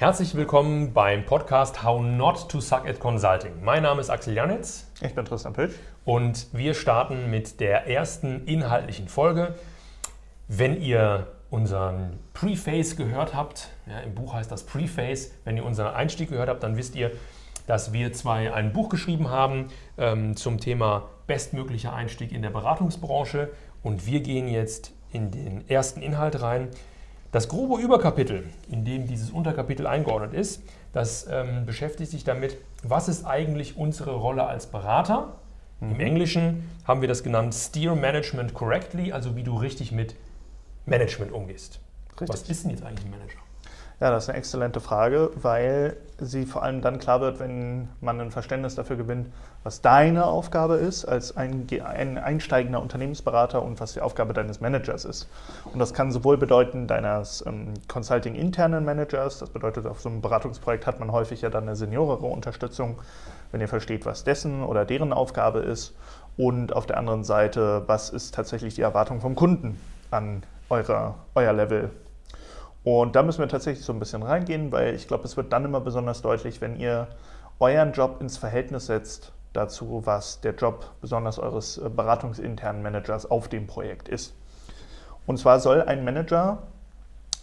Herzlich 0.00 0.36
willkommen 0.36 0.92
beim 0.92 1.26
Podcast 1.26 1.82
How 1.82 2.00
Not 2.00 2.48
to 2.50 2.60
Suck 2.60 2.88
at 2.88 3.00
Consulting. 3.00 3.64
Mein 3.64 3.82
Name 3.82 4.00
ist 4.00 4.10
Axel 4.10 4.32
Janitz. 4.32 4.88
Ich 5.00 5.12
bin 5.12 5.24
Tristan 5.24 5.54
Pilch. 5.54 5.74
Und 6.04 6.46
wir 6.52 6.74
starten 6.74 7.30
mit 7.30 7.58
der 7.58 7.88
ersten 7.88 8.46
inhaltlichen 8.46 9.08
Folge. 9.08 9.56
Wenn 10.46 10.80
ihr 10.80 11.26
unseren 11.50 12.20
Preface 12.32 12.94
gehört 12.96 13.34
habt, 13.34 13.70
ja, 13.88 13.98
im 13.98 14.14
Buch 14.14 14.34
heißt 14.34 14.52
das 14.52 14.62
Preface, 14.66 15.34
wenn 15.42 15.56
ihr 15.56 15.64
unseren 15.64 15.92
Einstieg 15.92 16.28
gehört 16.28 16.48
habt, 16.48 16.62
dann 16.62 16.76
wisst 16.76 16.94
ihr, 16.94 17.10
dass 17.66 17.92
wir 17.92 18.12
zwei 18.12 18.54
ein 18.54 18.72
Buch 18.72 18.90
geschrieben 18.90 19.30
haben 19.30 19.66
ähm, 19.98 20.36
zum 20.36 20.60
Thema 20.60 21.08
bestmöglicher 21.26 21.92
Einstieg 21.92 22.30
in 22.30 22.42
der 22.42 22.50
Beratungsbranche. 22.50 23.50
Und 23.82 24.06
wir 24.06 24.20
gehen 24.20 24.46
jetzt 24.46 24.92
in 25.10 25.32
den 25.32 25.68
ersten 25.68 26.02
Inhalt 26.02 26.40
rein. 26.40 26.68
Das 27.30 27.48
grobe 27.48 27.80
Überkapitel, 27.80 28.44
in 28.70 28.84
dem 28.86 29.06
dieses 29.06 29.30
Unterkapitel 29.30 29.86
eingeordnet 29.86 30.32
ist, 30.32 30.62
das 30.92 31.26
ähm, 31.30 31.66
beschäftigt 31.66 32.10
sich 32.10 32.24
damit, 32.24 32.56
was 32.82 33.08
ist 33.08 33.26
eigentlich 33.26 33.76
unsere 33.76 34.14
Rolle 34.14 34.46
als 34.46 34.66
Berater. 34.66 35.36
Mhm. 35.80 35.90
Im 35.90 36.00
Englischen 36.00 36.70
haben 36.84 37.02
wir 37.02 37.08
das 37.08 37.22
genannt 37.22 37.54
Steer 37.54 37.94
Management 37.94 38.54
Correctly, 38.54 39.12
also 39.12 39.36
wie 39.36 39.42
du 39.42 39.56
richtig 39.56 39.92
mit 39.92 40.14
Management 40.86 41.32
umgehst. 41.32 41.80
Richtig. 42.12 42.28
Was 42.28 42.48
ist 42.48 42.64
denn 42.64 42.70
jetzt 42.70 42.82
eigentlich 42.82 43.04
ein 43.04 43.10
Manager? 43.10 43.38
Ja, 44.00 44.12
das 44.12 44.24
ist 44.24 44.28
eine 44.28 44.38
exzellente 44.38 44.78
Frage, 44.78 45.30
weil 45.34 45.96
sie 46.20 46.46
vor 46.46 46.62
allem 46.62 46.82
dann 46.82 47.00
klar 47.00 47.20
wird, 47.20 47.40
wenn 47.40 47.88
man 48.00 48.20
ein 48.20 48.30
Verständnis 48.30 48.76
dafür 48.76 48.94
gewinnt, 48.94 49.28
was 49.64 49.80
deine 49.80 50.26
Aufgabe 50.26 50.74
ist 50.74 51.04
als 51.04 51.36
ein, 51.36 51.66
ein 51.84 52.16
einsteigender 52.16 52.80
Unternehmensberater 52.80 53.60
und 53.60 53.80
was 53.80 53.94
die 53.94 54.00
Aufgabe 54.00 54.34
deines 54.34 54.60
Managers 54.60 55.04
ist. 55.04 55.28
Und 55.72 55.80
das 55.80 55.94
kann 55.94 56.12
sowohl 56.12 56.36
bedeuten 56.36 56.86
deines 56.86 57.44
ähm, 57.44 57.74
Consulting-internen 57.88 58.84
Managers, 58.84 59.40
das 59.40 59.50
bedeutet, 59.50 59.84
auf 59.84 60.00
so 60.00 60.08
einem 60.08 60.20
Beratungsprojekt 60.20 60.86
hat 60.86 61.00
man 61.00 61.10
häufig 61.10 61.42
ja 61.42 61.50
dann 61.50 61.64
eine 61.64 61.74
seniorere 61.74 62.26
Unterstützung, 62.26 63.00
wenn 63.50 63.60
ihr 63.60 63.68
versteht, 63.68 64.06
was 64.06 64.22
dessen 64.22 64.62
oder 64.62 64.84
deren 64.84 65.12
Aufgabe 65.12 65.58
ist. 65.58 65.96
Und 66.36 66.72
auf 66.72 66.86
der 66.86 66.98
anderen 66.98 67.24
Seite, 67.24 67.82
was 67.88 68.10
ist 68.10 68.32
tatsächlich 68.32 68.76
die 68.76 68.82
Erwartung 68.82 69.20
vom 69.20 69.34
Kunden 69.34 69.80
an 70.12 70.44
eure, 70.70 71.14
euer 71.34 71.52
Level 71.52 71.90
und 72.88 73.16
da 73.16 73.22
müssen 73.22 73.40
wir 73.40 73.48
tatsächlich 73.48 73.84
so 73.84 73.92
ein 73.92 73.98
bisschen 73.98 74.22
reingehen, 74.22 74.72
weil 74.72 74.94
ich 74.94 75.06
glaube, 75.06 75.24
es 75.24 75.36
wird 75.36 75.52
dann 75.52 75.66
immer 75.66 75.82
besonders 75.82 76.22
deutlich, 76.22 76.62
wenn 76.62 76.74
ihr 76.80 77.08
euren 77.60 77.92
Job 77.92 78.22
ins 78.22 78.38
Verhältnis 78.38 78.86
setzt 78.86 79.32
dazu, 79.52 80.00
was 80.06 80.40
der 80.40 80.54
Job 80.54 80.86
besonders 81.02 81.38
eures 81.38 81.76
äh, 81.76 81.90
beratungsinternen 81.90 82.80
Managers 82.80 83.30
auf 83.30 83.48
dem 83.48 83.66
Projekt 83.66 84.08
ist. 84.08 84.34
Und 85.26 85.38
zwar 85.38 85.60
soll 85.60 85.82
ein 85.82 86.02
Manager 86.02 86.62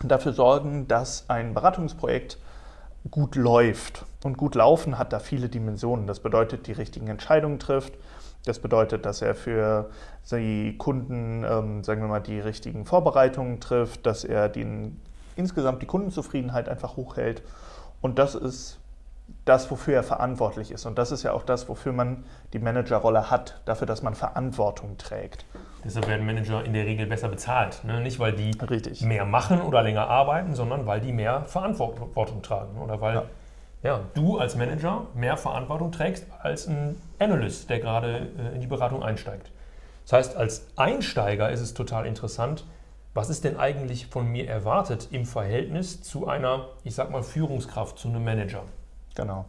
dafür 0.04 0.34
sorgen, 0.34 0.88
dass 0.88 1.30
ein 1.30 1.54
Beratungsprojekt 1.54 2.40
gut 3.12 3.36
läuft. 3.36 4.04
Und 4.24 4.40
gut 4.40 4.56
laufen 4.56 4.98
hat 4.98 5.14
da 5.14 5.20
viele 5.20 5.48
Dimensionen. 5.48 6.08
Das 6.08 6.22
bedeutet, 6.22 6.66
die 6.66 6.72
richtigen 6.72 7.06
Entscheidungen 7.06 7.60
trifft. 7.60 7.94
Das 8.46 8.58
bedeutet, 8.58 9.06
dass 9.06 9.22
er 9.22 9.36
für 9.36 9.92
die 10.32 10.76
Kunden, 10.80 11.44
ähm, 11.48 11.84
sagen 11.84 12.02
wir 12.02 12.08
mal, 12.08 12.20
die 12.20 12.40
richtigen 12.40 12.86
Vorbereitungen 12.86 13.60
trifft, 13.60 14.08
dass 14.08 14.24
er 14.24 14.50
den 14.50 15.00
insgesamt 15.36 15.82
die 15.82 15.86
Kundenzufriedenheit 15.86 16.70
einfach 16.70 16.96
hochhält. 16.96 17.42
Und 18.02 18.20
das 18.20 18.36
ist 18.36 18.80
das, 19.44 19.72
wofür 19.72 19.96
er 19.96 20.04
verantwortlich 20.04 20.72
ist. 20.72 20.86
Und 20.86 20.98
das 20.98 21.12
ist 21.12 21.24
ja 21.24 21.34
auch 21.34 21.44
das, 21.44 21.68
wofür 21.68 21.94
man 21.94 22.26
die 22.54 22.60
Managerrolle 22.60 23.32
hat, 23.32 23.62
dafür, 23.66 23.88
dass 23.88 24.04
man 24.04 24.14
Verantwortung 24.14 24.98
trägt. 24.98 25.46
Deshalb 25.84 26.08
werden 26.08 26.26
Manager 26.26 26.64
in 26.64 26.74
der 26.74 26.86
Regel 26.86 27.08
besser 27.08 27.30
bezahlt. 27.30 27.84
Ne? 27.84 28.02
Nicht, 28.02 28.20
weil 28.20 28.34
die 28.34 28.52
Richtig. 28.52 29.02
mehr 29.02 29.26
machen 29.26 29.62
oder 29.62 29.82
länger 29.82 30.08
arbeiten, 30.08 30.54
sondern 30.54 30.86
weil 30.86 31.02
die 31.02 31.12
mehr 31.12 31.44
Verantwortung 31.46 32.42
tragen. 32.42 32.80
Oder 32.80 33.02
weil 33.02 33.16
ja. 33.16 33.24
Ja, 33.86 34.00
du 34.16 34.40
als 34.40 34.56
Manager 34.56 35.06
mehr 35.14 35.38
Verantwortung 35.38 35.92
trägst 35.92 36.26
als 36.42 36.68
ein 36.68 37.00
Analyst, 37.20 37.70
der 37.70 37.80
gerade 37.80 38.30
äh, 38.36 38.56
in 38.56 38.62
die 38.62 38.66
Beratung 38.66 39.04
einsteigt. 39.04 39.52
Das 40.06 40.14
heißt, 40.14 40.38
als 40.38 40.66
Einsteiger 40.76 41.52
ist 41.52 41.62
es 41.62 41.76
total 41.76 42.08
interessant, 42.08 42.66
was 43.16 43.30
ist 43.30 43.46
denn 43.46 43.58
eigentlich 43.58 44.08
von 44.08 44.28
mir 44.28 44.48
erwartet 44.48 45.08
im 45.12 45.26
Verhältnis 45.26 46.04
zu 46.04 46.28
einer, 46.28 46.68
ich 46.84 46.94
sag 46.94 47.10
mal, 47.10 47.24
Führungskraft, 47.24 47.98
zu 47.98 48.10
einem 48.10 48.26
Manager? 48.26 48.64
Genau. 49.16 49.46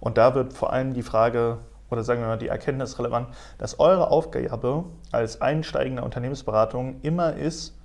Und 0.00 0.18
da 0.18 0.34
wird 0.34 0.52
vor 0.52 0.72
allem 0.72 0.92
die 0.92 1.04
Frage 1.04 1.58
oder 1.88 2.02
sagen 2.02 2.20
wir 2.20 2.26
mal 2.26 2.36
die 2.36 2.48
Erkenntnis 2.48 2.98
relevant, 2.98 3.28
dass 3.58 3.78
eure 3.78 4.10
Aufgabe 4.10 4.84
als 5.12 5.40
einsteigender 5.40 6.02
Unternehmensberatung 6.02 7.00
immer 7.02 7.34
ist, 7.34 7.76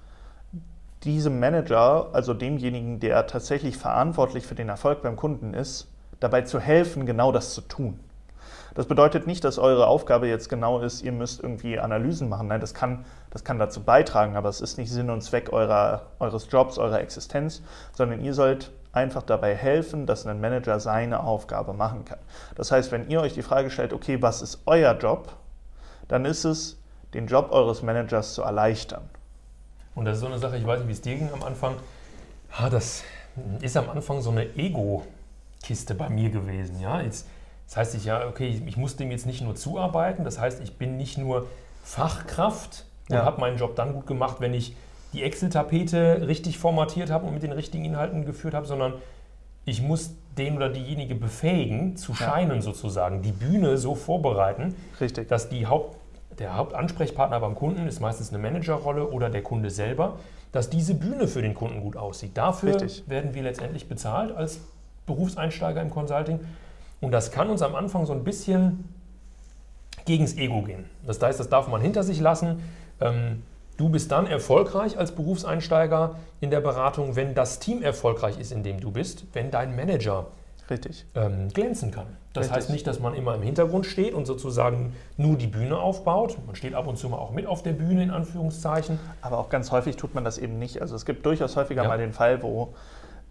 diesem 1.03 1.39
Manager, 1.39 2.09
also 2.13 2.33
demjenigen, 2.33 2.99
der 2.99 3.27
tatsächlich 3.27 3.77
verantwortlich 3.77 4.47
für 4.47 4.55
den 4.55 4.69
Erfolg 4.69 5.03
beim 5.03 5.15
Kunden 5.15 5.53
ist, 5.53 5.87
dabei 6.19 6.41
zu 6.41 6.59
helfen, 6.59 7.05
genau 7.05 7.31
das 7.31 7.53
zu 7.53 7.61
tun. 7.61 7.99
Das 8.75 8.87
bedeutet 8.87 9.25
nicht, 9.25 9.43
dass 9.45 9.57
eure 9.57 9.87
Aufgabe 9.87 10.27
jetzt 10.27 10.49
genau 10.49 10.79
ist, 10.81 11.01
ihr 11.01 11.13
müsst 11.13 11.41
irgendwie 11.41 11.79
Analysen 11.79 12.27
machen. 12.27 12.49
Nein, 12.49 12.59
das 12.59 12.73
kann, 12.73 13.05
das 13.31 13.45
kann 13.45 13.57
dazu 13.57 13.81
beitragen, 13.81 14.35
aber 14.35 14.49
es 14.49 14.59
ist 14.59 14.77
nicht 14.77 14.91
Sinn 14.91 15.09
und 15.09 15.21
Zweck 15.21 15.51
eurer, 15.53 16.03
eures 16.19 16.47
Jobs, 16.51 16.77
eurer 16.77 16.99
Existenz, 16.99 17.63
sondern 17.93 18.21
ihr 18.21 18.33
sollt 18.33 18.71
einfach 18.91 19.23
dabei 19.23 19.55
helfen, 19.55 20.05
dass 20.05 20.27
ein 20.27 20.41
Manager 20.41 20.79
seine 20.81 21.23
Aufgabe 21.23 21.73
machen 21.73 22.03
kann. 22.03 22.19
Das 22.55 22.71
heißt, 22.71 22.91
wenn 22.91 23.09
ihr 23.09 23.21
euch 23.21 23.33
die 23.33 23.43
Frage 23.43 23.69
stellt, 23.69 23.93
okay, 23.93 24.21
was 24.21 24.41
ist 24.41 24.61
euer 24.65 24.93
Job, 24.97 25.31
dann 26.09 26.25
ist 26.25 26.43
es, 26.43 26.77
den 27.13 27.27
Job 27.27 27.51
eures 27.51 27.81
Managers 27.81 28.33
zu 28.33 28.41
erleichtern. 28.41 29.09
Und 29.95 30.03
das 30.03 30.15
ist 30.15 30.21
so 30.21 30.27
eine 30.27 30.37
Sache, 30.37 30.57
ich 30.57 30.67
weiß 30.67 30.79
nicht, 30.79 30.89
wie 30.89 30.93
es 30.93 31.01
dir 31.01 31.15
ging 31.15 31.31
am 31.31 31.43
Anfang. 31.43 31.75
Das 32.69 33.03
ist 33.61 33.77
am 33.77 33.89
Anfang 33.89 34.21
so 34.21 34.31
eine 34.31 34.53
Ego-Kiste 34.57 35.95
bei 35.95 36.09
mir 36.09 36.29
gewesen. 36.29 36.81
Ja? 36.81 36.99
Jetzt 36.99 37.25
das 37.67 37.77
heißt, 37.77 37.95
ich 37.95 38.05
ja, 38.05 38.27
okay, 38.27 38.61
ich 38.65 38.77
muss 38.77 38.95
dem 38.95 39.11
jetzt 39.11 39.25
nicht 39.25 39.41
nur 39.41 39.55
zuarbeiten, 39.55 40.23
das 40.23 40.39
heißt, 40.39 40.61
ich 40.61 40.77
bin 40.77 40.97
nicht 40.97 41.17
nur 41.17 41.47
Fachkraft 41.83 42.85
und 43.09 43.15
ja. 43.15 43.25
habe 43.25 43.41
meinen 43.41 43.57
Job 43.57 43.75
dann 43.75 43.93
gut 43.93 44.07
gemacht, 44.07 44.37
wenn 44.39 44.53
ich 44.53 44.75
die 45.13 45.23
Excel-Tapete 45.23 46.27
richtig 46.27 46.57
formatiert 46.57 47.09
habe 47.09 47.25
und 47.25 47.33
mit 47.33 47.43
den 47.43 47.51
richtigen 47.51 47.85
Inhalten 47.85 48.25
geführt 48.25 48.53
habe, 48.53 48.65
sondern 48.65 48.93
ich 49.65 49.81
muss 49.81 50.11
den 50.37 50.57
oder 50.57 50.69
diejenige 50.69 51.15
befähigen, 51.15 51.95
zu 51.95 52.13
scheinen 52.13 52.57
ja. 52.57 52.61
sozusagen, 52.61 53.21
die 53.21 53.31
Bühne 53.31 53.77
so 53.77 53.95
vorbereiten, 53.95 54.75
richtig. 54.99 55.27
dass 55.27 55.49
die 55.49 55.65
Haupt, 55.65 55.97
der 56.37 56.57
Hauptansprechpartner 56.57 57.39
beim 57.39 57.55
Kunden 57.55 57.87
ist 57.87 58.01
meistens 58.01 58.29
eine 58.29 58.39
Managerrolle 58.39 59.07
oder 59.07 59.29
der 59.29 59.41
Kunde 59.41 59.69
selber, 59.69 60.19
dass 60.51 60.69
diese 60.69 60.95
Bühne 60.95 61.27
für 61.27 61.41
den 61.41 61.53
Kunden 61.53 61.81
gut 61.81 61.97
aussieht. 61.97 62.31
Dafür 62.37 62.75
richtig. 62.75 63.03
werden 63.07 63.33
wir 63.33 63.43
letztendlich 63.43 63.87
bezahlt 63.87 64.35
als 64.35 64.59
Berufseinsteiger 65.05 65.81
im 65.81 65.89
Consulting 65.89 66.39
und 67.01 67.11
das 67.11 67.31
kann 67.31 67.49
uns 67.49 67.61
am 67.61 67.75
Anfang 67.75 68.05
so 68.05 68.13
ein 68.13 68.23
bisschen 68.23 68.89
gegens 70.05 70.37
Ego 70.37 70.61
gehen. 70.61 70.85
Das 71.05 71.21
heißt, 71.21 71.39
das 71.39 71.49
darf 71.49 71.67
man 71.67 71.81
hinter 71.81 72.03
sich 72.03 72.19
lassen. 72.19 72.61
Ähm, 73.01 73.43
du 73.77 73.89
bist 73.89 74.11
dann 74.11 74.27
erfolgreich 74.27 74.97
als 74.97 75.11
Berufseinsteiger 75.11 76.15
in 76.41 76.51
der 76.51 76.61
Beratung, 76.61 77.15
wenn 77.15 77.33
das 77.33 77.59
Team 77.59 77.81
erfolgreich 77.81 78.39
ist, 78.39 78.51
in 78.51 78.63
dem 78.63 78.79
du 78.79 78.91
bist, 78.91 79.25
wenn 79.33 79.51
dein 79.51 79.75
Manager 79.75 80.27
Richtig. 80.69 81.05
Ähm, 81.13 81.49
glänzen 81.49 81.91
kann. 81.91 82.07
Das 82.33 82.45
Richtig. 82.45 82.57
heißt 82.57 82.69
nicht, 82.71 82.87
dass 82.87 82.99
man 82.99 83.13
immer 83.13 83.35
im 83.35 83.43
Hintergrund 83.43 83.85
steht 83.85 84.13
und 84.13 84.25
sozusagen 84.25 84.93
nur 85.15 85.37
die 85.37 85.47
Bühne 85.47 85.77
aufbaut. 85.77 86.37
Man 86.47 86.55
steht 86.55 86.73
ab 86.73 86.87
und 86.87 86.97
zu 86.97 87.07
mal 87.07 87.17
auch 87.17 87.31
mit 87.31 87.45
auf 87.45 87.61
der 87.61 87.73
Bühne, 87.73 88.01
in 88.01 88.09
Anführungszeichen. 88.09 88.99
Aber 89.21 89.37
auch 89.37 89.49
ganz 89.49 89.71
häufig 89.71 89.95
tut 89.95 90.15
man 90.15 90.23
das 90.23 90.39
eben 90.39 90.57
nicht. 90.57 90.81
Also 90.81 90.95
es 90.95 91.05
gibt 91.05 91.25
durchaus 91.25 91.55
häufiger 91.55 91.83
ja. 91.83 91.87
mal 91.87 91.99
den 91.99 92.13
Fall, 92.13 92.41
wo 92.41 92.73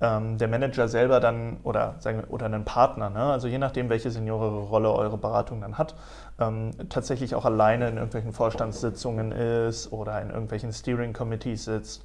ähm, 0.00 0.38
der 0.38 0.48
Manager 0.48 0.88
selber 0.88 1.20
dann 1.20 1.58
oder, 1.62 1.94
sagen 1.98 2.18
wir, 2.18 2.30
oder 2.32 2.46
einen 2.46 2.64
Partner, 2.64 3.10
ne? 3.10 3.24
also 3.24 3.48
je 3.48 3.58
nachdem, 3.58 3.88
welche 3.88 4.10
seniorere 4.10 4.60
Rolle 4.60 4.92
eure 4.92 5.18
Beratung 5.18 5.60
dann 5.60 5.78
hat, 5.78 5.94
ähm, 6.40 6.72
tatsächlich 6.88 7.34
auch 7.34 7.44
alleine 7.44 7.88
in 7.88 7.96
irgendwelchen 7.96 8.32
Vorstandssitzungen 8.32 9.32
ist 9.32 9.92
oder 9.92 10.20
in 10.20 10.30
irgendwelchen 10.30 10.72
Steering 10.72 11.12
Committees 11.12 11.64
sitzt 11.64 12.04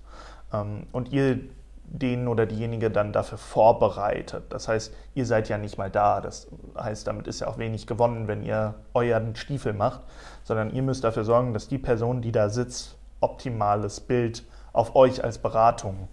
ähm, 0.54 0.88
und 0.92 1.12
ihr 1.12 1.40
den 1.92 2.28
oder 2.28 2.46
diejenige 2.46 2.92
dann 2.92 3.12
dafür 3.12 3.40
vorbereitet. 3.40 4.44
Das 4.50 4.68
heißt, 4.68 4.94
ihr 5.16 5.26
seid 5.26 5.50
ja 5.50 5.58
nicht 5.58 5.80
mal 5.80 5.90
da. 5.90 6.22
Das 6.22 6.48
heißt, 6.78 7.08
damit 7.08 7.28
ist 7.28 7.42
ja 7.42 7.48
auch 7.48 7.58
wenig 7.58 7.88
gewonnen, 7.88 8.28
wenn 8.28 8.44
ihr 8.44 8.76
euren 8.94 9.36
Stiefel 9.36 9.74
macht, 9.74 10.02
sondern 10.44 10.72
ihr 10.72 10.84
müsst 10.84 11.04
dafür 11.04 11.24
sorgen, 11.24 11.54
dass 11.54 11.68
die 11.68 11.80
Person, 11.80 12.22
die 12.22 12.32
da 12.32 12.50
sitzt, 12.50 12.98
optimales 13.22 14.00
Bild 14.00 14.44
auf 14.72 14.96
euch 14.96 15.24
als 15.24 15.40
Beratung 15.40 16.08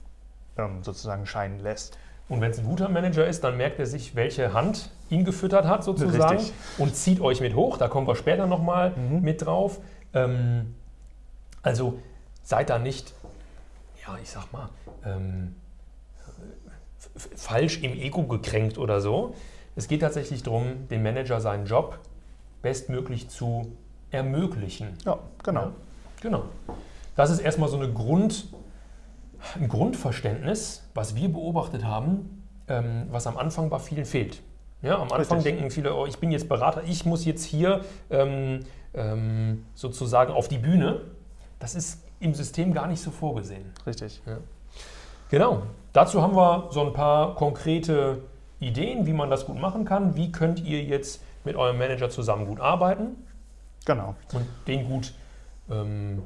ähm, 0.56 0.82
sozusagen 0.82 1.26
scheinen 1.26 1.60
lässt. 1.60 1.98
Und 2.28 2.40
wenn 2.40 2.50
es 2.50 2.58
ein 2.58 2.64
guter 2.64 2.88
Manager 2.88 3.26
ist, 3.26 3.44
dann 3.44 3.56
merkt 3.56 3.78
er 3.78 3.86
sich, 3.86 4.16
welche 4.16 4.52
Hand 4.52 4.90
ihn 5.10 5.24
gefüttert 5.24 5.66
hat 5.66 5.84
sozusagen 5.84 6.38
Richtig. 6.38 6.54
und 6.78 6.96
zieht 6.96 7.20
euch 7.20 7.40
mit 7.40 7.54
hoch. 7.54 7.78
Da 7.78 7.86
kommen 7.88 8.06
wir 8.06 8.16
später 8.16 8.46
nochmal 8.46 8.90
mhm. 8.96 9.22
mit 9.22 9.46
drauf. 9.46 9.78
Ähm, 10.12 10.74
also 11.62 12.00
seid 12.42 12.70
da 12.70 12.78
nicht, 12.78 13.14
ja, 14.04 14.18
ich 14.20 14.30
sag 14.30 14.52
mal, 14.52 14.68
ähm, 15.04 15.54
falsch 17.14 17.82
im 17.82 17.92
Ego 17.92 18.24
gekränkt 18.24 18.78
oder 18.78 19.00
so. 19.00 19.34
Es 19.76 19.88
geht 19.88 20.00
tatsächlich 20.00 20.42
darum, 20.42 20.88
dem 20.88 21.02
Manager 21.02 21.40
seinen 21.40 21.66
Job 21.66 21.98
bestmöglich 22.62 23.28
zu 23.28 23.72
ermöglichen. 24.10 24.96
Ja, 25.04 25.18
genau. 25.42 25.62
Ja, 25.62 25.72
genau. 26.20 26.44
Das 27.14 27.30
ist 27.30 27.40
erstmal 27.40 27.68
so 27.68 27.76
eine 27.76 27.92
Grund, 27.92 28.46
ein 29.54 29.68
Grundverständnis, 29.68 30.88
was 30.94 31.14
wir 31.14 31.28
beobachtet 31.32 31.84
haben, 31.84 32.44
ähm, 32.68 33.06
was 33.10 33.26
am 33.26 33.36
Anfang 33.36 33.70
bei 33.70 33.78
vielen 33.78 34.04
fehlt. 34.04 34.42
Ja, 34.82 34.96
am 34.96 35.10
Anfang 35.12 35.38
Richtig. 35.38 35.54
denken 35.56 35.70
viele, 35.70 35.94
oh, 35.94 36.06
ich 36.06 36.18
bin 36.18 36.30
jetzt 36.30 36.48
Berater, 36.48 36.82
ich 36.84 37.04
muss 37.06 37.24
jetzt 37.24 37.44
hier 37.44 37.84
ähm, 38.10 38.60
ähm, 38.94 39.64
sozusagen 39.74 40.32
auf 40.32 40.48
die 40.48 40.58
Bühne. 40.58 41.00
Das 41.58 41.74
ist 41.74 42.02
im 42.20 42.34
System 42.34 42.72
gar 42.72 42.86
nicht 42.86 43.00
so 43.00 43.10
vorgesehen. 43.10 43.72
Richtig. 43.86 44.22
Genau. 45.30 45.62
Dazu 45.92 46.22
haben 46.22 46.36
wir 46.36 46.68
so 46.70 46.82
ein 46.84 46.92
paar 46.92 47.34
konkrete 47.34 48.22
Ideen, 48.60 49.06
wie 49.06 49.12
man 49.12 49.30
das 49.30 49.46
gut 49.46 49.58
machen 49.58 49.84
kann. 49.84 50.14
Wie 50.16 50.30
könnt 50.30 50.60
ihr 50.60 50.82
jetzt 50.82 51.22
mit 51.44 51.56
eurem 51.56 51.78
Manager 51.78 52.10
zusammen 52.10 52.46
gut 52.46 52.60
arbeiten 52.60 53.16
Genau. 53.84 54.14
und 54.32 54.46
den 54.66 54.88
gut 54.88 55.14
ähm, 55.70 56.22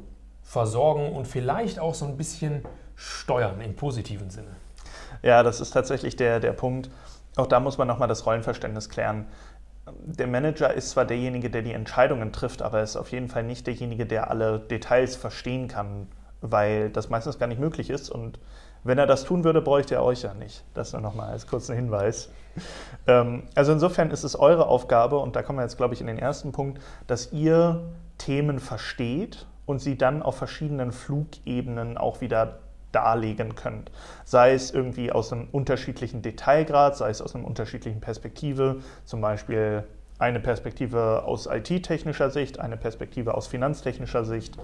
versorgen 0.50 1.12
und 1.12 1.28
vielleicht 1.28 1.78
auch 1.78 1.94
so 1.94 2.04
ein 2.04 2.16
bisschen 2.16 2.64
steuern 2.96 3.60
im 3.60 3.76
positiven 3.76 4.30
Sinne. 4.30 4.50
Ja, 5.22 5.44
das 5.44 5.60
ist 5.60 5.70
tatsächlich 5.70 6.16
der, 6.16 6.40
der 6.40 6.52
Punkt. 6.52 6.90
Auch 7.36 7.46
da 7.46 7.60
muss 7.60 7.78
man 7.78 7.86
nochmal 7.86 8.08
das 8.08 8.26
Rollenverständnis 8.26 8.88
klären. 8.88 9.26
Der 10.02 10.26
Manager 10.26 10.74
ist 10.74 10.90
zwar 10.90 11.04
derjenige, 11.04 11.50
der 11.50 11.62
die 11.62 11.72
Entscheidungen 11.72 12.32
trifft, 12.32 12.62
aber 12.62 12.78
er 12.78 12.84
ist 12.84 12.96
auf 12.96 13.12
jeden 13.12 13.28
Fall 13.28 13.44
nicht 13.44 13.68
derjenige, 13.68 14.06
der 14.06 14.28
alle 14.28 14.58
Details 14.58 15.14
verstehen 15.14 15.68
kann, 15.68 16.08
weil 16.40 16.90
das 16.90 17.10
meistens 17.10 17.38
gar 17.38 17.46
nicht 17.46 17.60
möglich 17.60 17.88
ist. 17.88 18.10
Und 18.10 18.40
wenn 18.82 18.98
er 18.98 19.06
das 19.06 19.22
tun 19.22 19.44
würde, 19.44 19.62
bräuchte 19.62 19.94
er 19.94 20.02
euch 20.02 20.22
ja 20.22 20.34
nicht. 20.34 20.64
Das 20.74 20.92
nur 20.92 21.00
nochmal 21.00 21.30
als 21.30 21.46
kurzen 21.46 21.76
Hinweis. 21.76 22.28
Ähm, 23.06 23.44
also 23.54 23.70
insofern 23.70 24.10
ist 24.10 24.24
es 24.24 24.34
eure 24.34 24.66
Aufgabe, 24.66 25.18
und 25.18 25.36
da 25.36 25.42
kommen 25.42 25.60
wir 25.60 25.62
jetzt, 25.62 25.76
glaube 25.76 25.94
ich, 25.94 26.00
in 26.00 26.08
den 26.08 26.18
ersten 26.18 26.50
Punkt, 26.50 26.82
dass 27.06 27.32
ihr 27.32 27.84
Themen 28.18 28.58
versteht 28.58 29.46
und 29.70 29.78
sie 29.78 29.96
dann 29.96 30.20
auf 30.20 30.36
verschiedenen 30.36 30.90
Flugebenen 30.90 31.96
auch 31.96 32.20
wieder 32.20 32.58
darlegen 32.90 33.54
könnt. 33.54 33.92
Sei 34.24 34.52
es 34.52 34.72
irgendwie 34.72 35.12
aus 35.12 35.32
einem 35.32 35.46
unterschiedlichen 35.52 36.22
Detailgrad, 36.22 36.96
sei 36.96 37.10
es 37.10 37.22
aus 37.22 37.36
einer 37.36 37.46
unterschiedlichen 37.46 38.00
Perspektive, 38.00 38.80
zum 39.04 39.20
Beispiel 39.20 39.84
eine 40.18 40.40
Perspektive 40.40 41.22
aus 41.22 41.46
IT-technischer 41.46 42.30
Sicht, 42.30 42.58
eine 42.58 42.76
Perspektive 42.76 43.34
aus 43.34 43.46
finanztechnischer 43.46 44.24
Sicht, 44.24 44.58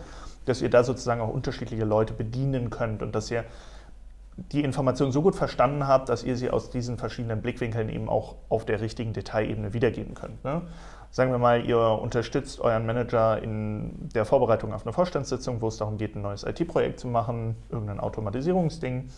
dass 0.44 0.60
ihr 0.60 0.70
da 0.70 0.82
sozusagen 0.82 1.20
auch 1.20 1.32
unterschiedliche 1.32 1.84
Leute 1.84 2.12
bedienen 2.12 2.68
könnt 2.70 3.00
und 3.00 3.14
dass 3.14 3.30
ihr 3.30 3.44
die 4.36 4.62
Information 4.62 5.12
so 5.12 5.22
gut 5.22 5.34
verstanden 5.34 5.86
habt, 5.86 6.08
dass 6.08 6.22
ihr 6.22 6.36
sie 6.36 6.50
aus 6.50 6.70
diesen 6.70 6.98
verschiedenen 6.98 7.40
Blickwinkeln 7.40 7.88
eben 7.88 8.08
auch 8.08 8.36
auf 8.48 8.66
der 8.66 8.80
richtigen 8.80 9.12
Detailebene 9.12 9.72
wiedergeben 9.72 10.14
könnt. 10.14 10.44
Ne? 10.44 10.62
Sagen 11.10 11.30
wir 11.30 11.38
mal, 11.38 11.64
ihr 11.64 11.78
unterstützt 11.78 12.60
euren 12.60 12.84
Manager 12.84 13.42
in 13.42 14.10
der 14.14 14.26
Vorbereitung 14.26 14.74
auf 14.74 14.84
eine 14.84 14.92
Vorstandssitzung, 14.92 15.62
wo 15.62 15.68
es 15.68 15.78
darum 15.78 15.96
geht, 15.96 16.14
ein 16.14 16.20
neues 16.20 16.44
IT-Projekt 16.44 17.00
zu 17.00 17.08
machen, 17.08 17.56
irgendein 17.70 18.00
Automatisierungsding. 18.00 19.08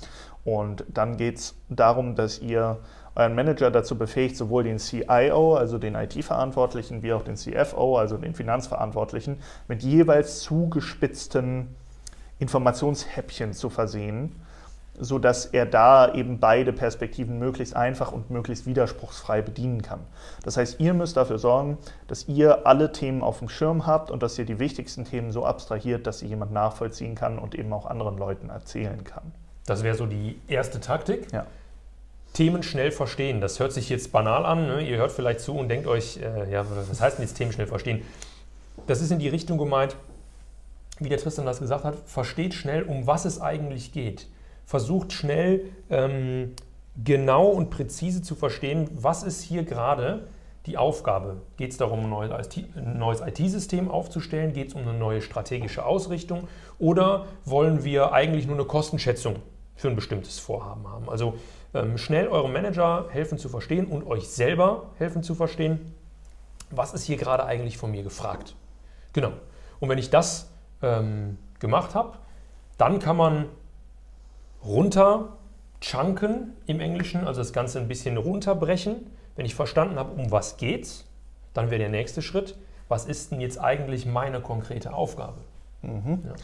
Und 0.45 0.85
dann 0.89 1.17
geht 1.17 1.39
es 1.39 1.57
darum, 1.69 2.15
dass 2.15 2.39
ihr 2.39 2.79
euren 3.17 3.35
Manager 3.35 3.73
dazu 3.73 3.99
befähigt, 3.99 4.37
sowohl 4.37 4.63
den 4.63 4.79
CIO, 4.79 5.57
also 5.57 5.79
den 5.79 5.97
IT-Verantwortlichen, 5.97 7.03
wie 7.03 7.13
auch 7.13 7.23
den 7.23 7.35
CFO, 7.35 7.97
also 7.97 8.17
den 8.17 8.35
Finanzverantwortlichen, 8.35 9.39
mit 9.67 9.83
jeweils 9.83 10.41
zugespitzten 10.41 11.75
Informationshäppchen 12.39 13.53
zu 13.55 13.71
versehen, 13.71 14.37
sodass 14.99 15.47
er 15.47 15.67
da 15.67 16.13
eben 16.13 16.41
beide 16.41 16.73
Perspektiven 16.73 17.39
möglichst 17.39 17.77
einfach 17.77 18.13
und 18.13 18.31
möglichst 18.31 18.67
widerspruchsfrei 18.67 19.43
bedienen 19.43 19.83
kann. 19.83 20.01
Das 20.43 20.57
heißt, 20.57 20.81
ihr 20.81 20.95
müsst 20.95 21.17
dafür 21.17 21.39
sorgen, 21.39 21.79
dass 22.07 22.29
ihr 22.29 22.67
alle 22.67 22.93
Themen 22.93 23.23
auf 23.23 23.39
dem 23.39 23.49
Schirm 23.49 23.87
habt 23.87 24.11
und 24.11 24.23
dass 24.23 24.39
ihr 24.39 24.45
die 24.45 24.59
wichtigsten 24.59 25.05
Themen 25.05 25.33
so 25.33 25.45
abstrahiert, 25.45 26.07
dass 26.07 26.21
sie 26.21 26.27
jemand 26.27 26.53
nachvollziehen 26.53 27.15
kann 27.15 27.39
und 27.39 27.55
eben 27.55 27.73
auch 27.73 27.87
anderen 27.87 28.19
Leuten 28.19 28.51
erzählen 28.51 29.05
kann. 29.05 29.33
Das 29.67 29.83
wäre 29.83 29.95
so 29.95 30.07
die 30.07 30.41
erste 30.49 30.81
Taktik. 30.81 31.31
Ja. 31.33 31.47
Themen 32.33 32.63
schnell 32.63 32.91
verstehen. 32.91 33.41
Das 33.41 33.59
hört 33.59 33.73
sich 33.73 33.89
jetzt 33.89 34.13
banal 34.13 34.47
an. 34.47 34.67
Ne? 34.67 34.89
Ihr 34.89 34.99
hört 34.99 35.13
vielleicht 35.13 35.41
zu 35.41 35.57
und 35.57 35.69
denkt 35.69 35.87
euch, 35.87 36.19
äh, 36.19 36.51
ja, 36.51 36.65
was 36.69 37.01
heißt 37.01 37.19
denn 37.19 37.25
jetzt 37.25 37.37
Themen 37.37 37.53
schnell 37.53 37.67
verstehen? 37.67 38.03
Das 38.87 39.01
ist 39.01 39.11
in 39.11 39.19
die 39.19 39.29
Richtung 39.29 39.59
gemeint, 39.59 39.97
wie 40.99 41.09
der 41.09 41.19
Tristan 41.19 41.47
das 41.47 41.61
gesagt 41.61 41.85
hat, 41.85 41.97
versteht 42.07 42.55
schnell, 42.55 42.83
um 42.83 43.07
was 43.07 43.25
es 43.25 43.41
eigentlich 43.41 43.93
geht. 43.93 44.27
Versucht 44.69 45.15
schnell 45.15 45.63
ähm, 45.89 46.55
genau 47.03 47.47
und 47.47 47.71
präzise 47.71 48.21
zu 48.21 48.35
verstehen, 48.35 48.87
was 48.93 49.23
ist 49.23 49.41
hier 49.41 49.63
gerade 49.63 50.29
die 50.67 50.77
Aufgabe. 50.77 51.39
Geht 51.57 51.71
es 51.71 51.79
darum, 51.79 52.13
ein 52.13 52.99
neues 52.99 53.23
IT-System 53.23 53.91
aufzustellen? 53.91 54.53
Geht 54.53 54.69
es 54.69 54.75
um 54.75 54.83
eine 54.83 54.93
neue 54.93 55.23
strategische 55.23 55.87
Ausrichtung? 55.87 56.49
Oder 56.79 57.25
wollen 57.47 57.83
wir 57.83 58.13
eigentlich 58.13 58.47
nur 58.47 58.57
eine 58.57 58.67
Kostenschätzung 58.67 59.37
für 59.75 59.89
ein 59.89 59.97
bestimmtes 59.97 60.39
Vorhaben 60.39 60.87
haben? 60.87 61.09
Also 61.09 61.37
ähm, 61.73 61.97
schnell 61.97 62.29
eurem 62.29 62.53
Manager 62.53 63.07
helfen 63.09 63.39
zu 63.39 63.49
verstehen 63.49 63.87
und 63.87 64.07
euch 64.07 64.29
selber 64.29 64.91
helfen 64.99 65.23
zu 65.23 65.35
verstehen, 65.35 65.95
was 66.71 66.93
ist 66.93 67.05
hier 67.05 67.17
gerade 67.17 67.47
eigentlich 67.47 67.79
von 67.79 67.91
mir 67.91 68.03
gefragt. 68.03 68.55
Genau. 69.15 69.33
Und 69.81 69.89
wenn 69.89 69.97
ich 69.97 70.11
das 70.11 70.51
ähm, 70.83 71.39
gemacht 71.59 71.95
habe, 71.95 72.19
dann 72.77 72.99
kann 72.99 73.17
man 73.17 73.47
runter 74.65 75.37
chunken 75.81 76.55
im 76.67 76.81
Englischen, 76.81 77.27
also 77.27 77.41
das 77.41 77.53
Ganze 77.53 77.79
ein 77.79 77.89
bisschen 77.89 78.17
runterbrechen. 78.17 79.07
Wenn 79.37 79.47
ich 79.47 79.55
verstanden 79.55 79.99
habe, 79.99 80.21
um 80.21 80.31
was 80.33 80.57
geht's, 80.57 81.05
dann 81.55 81.71
wäre 81.71 81.79
der 81.79 81.89
nächste 81.89 82.23
Schritt, 82.23 82.57
was 82.89 83.05
ist 83.05 83.31
denn 83.31 83.41
jetzt 83.41 83.59
eigentlich 83.61 84.07
meine 84.07 84.41
konkrete 84.41 84.93
Aufgabe? 84.93 85.39
Mhm. 85.83 86.23
Ja. 86.25 86.35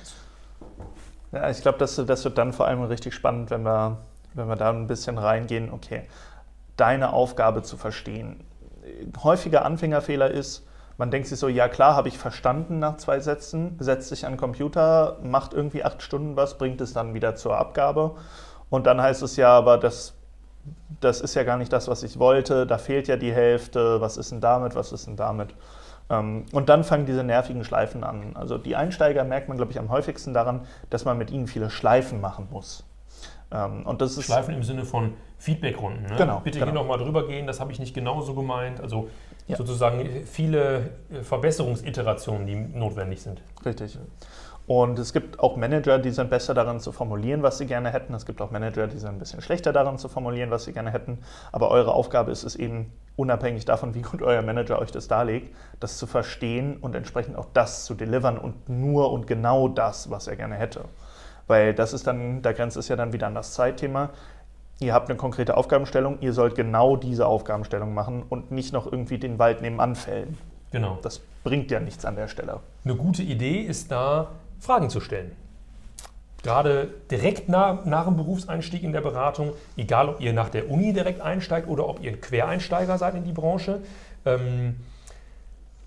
Ja, 1.32 1.50
ich 1.50 1.62
glaube, 1.62 1.78
das, 1.78 1.96
das 1.96 2.24
wird 2.24 2.38
dann 2.38 2.52
vor 2.52 2.68
allem 2.68 2.82
richtig 2.84 3.12
spannend, 3.12 3.50
wenn 3.50 3.62
wir, 3.62 3.98
wenn 4.34 4.46
wir 4.46 4.54
da 4.54 4.70
ein 4.70 4.86
bisschen 4.86 5.18
reingehen, 5.18 5.72
okay, 5.72 6.02
deine 6.76 7.12
Aufgabe 7.12 7.62
zu 7.62 7.76
verstehen. 7.76 8.44
Häufiger 9.22 9.64
Anfängerfehler 9.64 10.30
ist, 10.30 10.64
man 10.96 11.10
denkt 11.10 11.28
sich 11.28 11.38
so, 11.38 11.48
ja 11.48 11.68
klar, 11.68 11.96
habe 11.96 12.08
ich 12.08 12.18
verstanden 12.18 12.78
nach 12.78 12.96
zwei 12.96 13.20
Sätzen, 13.20 13.76
setzt 13.80 14.08
sich 14.08 14.26
an 14.26 14.32
den 14.32 14.38
Computer, 14.38 15.18
macht 15.22 15.52
irgendwie 15.52 15.84
acht 15.84 16.02
Stunden 16.02 16.36
was, 16.36 16.58
bringt 16.58 16.80
es 16.80 16.92
dann 16.92 17.14
wieder 17.14 17.34
zur 17.34 17.56
Abgabe. 17.56 18.12
Und 18.70 18.86
dann 18.86 19.00
heißt 19.00 19.22
es 19.22 19.36
ja, 19.36 19.48
aber 19.48 19.78
das, 19.78 20.14
das 21.00 21.20
ist 21.20 21.34
ja 21.34 21.42
gar 21.42 21.56
nicht 21.56 21.72
das, 21.72 21.88
was 21.88 22.02
ich 22.02 22.18
wollte, 22.18 22.66
da 22.66 22.78
fehlt 22.78 23.08
ja 23.08 23.16
die 23.16 23.32
Hälfte, 23.32 24.00
was 24.00 24.16
ist 24.16 24.30
denn 24.32 24.40
damit, 24.40 24.74
was 24.74 24.92
ist 24.92 25.06
denn 25.06 25.16
damit? 25.16 25.54
Ähm, 26.10 26.44
Und 26.52 26.68
dann 26.68 26.84
fangen 26.84 27.06
diese 27.06 27.24
nervigen 27.24 27.64
Schleifen 27.64 28.04
an. 28.04 28.36
Also 28.36 28.58
die 28.58 28.76
Einsteiger 28.76 29.24
merkt 29.24 29.48
man, 29.48 29.56
glaube 29.56 29.72
ich, 29.72 29.78
am 29.78 29.90
häufigsten 29.90 30.34
daran, 30.34 30.66
dass 30.90 31.04
man 31.04 31.18
mit 31.18 31.30
ihnen 31.30 31.46
viele 31.46 31.70
Schleifen 31.70 32.20
machen 32.20 32.48
muss. 32.50 32.84
Ähm, 33.50 33.84
Und 33.86 34.00
das 34.00 34.16
ist 34.16 34.24
Schleifen 34.24 34.54
im 34.54 34.62
Sinne 34.62 34.84
von 34.84 35.14
Feedbackrunden. 35.38 36.06
Ne? 36.06 36.16
Genau, 36.16 36.40
Bitte 36.40 36.58
genau. 36.58 36.72
hier 36.72 36.80
nochmal 36.80 36.98
drüber 36.98 37.26
gehen, 37.26 37.46
das 37.46 37.60
habe 37.60 37.72
ich 37.72 37.78
nicht 37.78 37.94
genauso 37.94 38.34
gemeint. 38.34 38.80
Also 38.80 39.08
Ja. 39.46 39.56
sozusagen 39.56 40.24
viele 40.24 40.90
äh, 41.10 41.22
Verbesserungsiterationen, 41.22 42.46
die 42.46 42.56
notwendig 42.56 43.22
sind. 43.22 43.42
Richtig. 43.64 43.98
Und 44.66 44.98
es 44.98 45.12
gibt 45.12 45.40
auch 45.40 45.56
Manager, 45.56 45.98
die 45.98 46.10
sind 46.10 46.30
besser 46.30 46.54
daran 46.54 46.80
zu 46.80 46.90
formulieren, 46.92 47.42
was 47.42 47.58
sie 47.58 47.66
gerne 47.66 47.90
hätten. 47.90 48.14
Es 48.14 48.24
gibt 48.24 48.40
auch 48.40 48.50
Manager, 48.50 48.86
die 48.86 48.96
sind 48.96 49.10
ein 49.10 49.18
bisschen 49.18 49.42
schlechter 49.42 49.74
daran 49.74 49.98
zu 49.98 50.08
formulieren, 50.08 50.50
was 50.50 50.64
sie 50.64 50.72
gerne 50.72 50.90
hätten. 50.90 51.18
Aber 51.52 51.70
eure 51.70 51.92
Aufgabe 51.92 52.30
ist 52.30 52.44
es 52.44 52.56
eben, 52.56 52.90
unabhängig 53.16 53.64
davon, 53.64 53.94
wie 53.94 54.02
gut 54.02 54.22
euer 54.22 54.42
Manager 54.42 54.78
euch 54.78 54.90
das 54.90 55.06
darlegt, 55.06 55.54
das 55.80 55.98
zu 55.98 56.06
verstehen 56.06 56.78
und 56.78 56.94
entsprechend 56.94 57.36
auch 57.36 57.46
das 57.52 57.84
zu 57.84 57.94
delivern 57.94 58.38
und 58.38 58.68
nur 58.68 59.12
und 59.12 59.26
genau 59.26 59.68
das, 59.68 60.10
was 60.10 60.26
er 60.26 60.36
gerne 60.36 60.56
hätte. 60.56 60.86
Weil 61.46 61.74
das 61.74 61.92
ist 61.92 62.06
dann, 62.06 62.40
da 62.40 62.52
grenzt 62.52 62.76
es 62.76 62.88
ja 62.88 62.96
dann 62.96 63.12
wieder 63.12 63.26
an 63.26 63.34
das 63.34 63.52
Zeitthema. 63.52 64.10
Ihr 64.80 64.92
habt 64.92 65.08
eine 65.08 65.16
konkrete 65.16 65.56
Aufgabenstellung, 65.56 66.18
ihr 66.20 66.32
sollt 66.32 66.56
genau 66.56 66.96
diese 66.96 67.26
Aufgabenstellung 67.26 67.94
machen 67.94 68.24
und 68.28 68.50
nicht 68.50 68.72
noch 68.72 68.90
irgendwie 68.90 69.18
den 69.18 69.38
Wald 69.38 69.62
nebenan 69.62 69.94
fällen. 69.94 70.36
Genau. 70.72 70.98
Das 71.02 71.20
bringt 71.44 71.70
ja 71.70 71.78
nichts 71.78 72.04
an 72.04 72.16
der 72.16 72.28
Stelle. 72.28 72.60
Eine 72.84 72.96
gute 72.96 73.22
Idee 73.22 73.60
ist 73.60 73.92
da, 73.92 74.32
Fragen 74.58 74.90
zu 74.90 75.00
stellen. 75.00 75.32
Gerade 76.42 76.88
direkt 77.10 77.48
nach, 77.48 77.84
nach 77.84 78.04
dem 78.04 78.16
Berufseinstieg 78.16 78.82
in 78.82 78.92
der 78.92 79.00
Beratung, 79.00 79.52
egal 79.76 80.08
ob 80.10 80.20
ihr 80.20 80.32
nach 80.32 80.50
der 80.50 80.68
Uni 80.68 80.92
direkt 80.92 81.20
einsteigt 81.20 81.68
oder 81.68 81.88
ob 81.88 82.02
ihr 82.02 82.10
ein 82.10 82.20
Quereinsteiger 82.20 82.98
seid 82.98 83.14
in 83.14 83.24
die 83.24 83.32
Branche. 83.32 83.80
Ähm, 84.26 84.76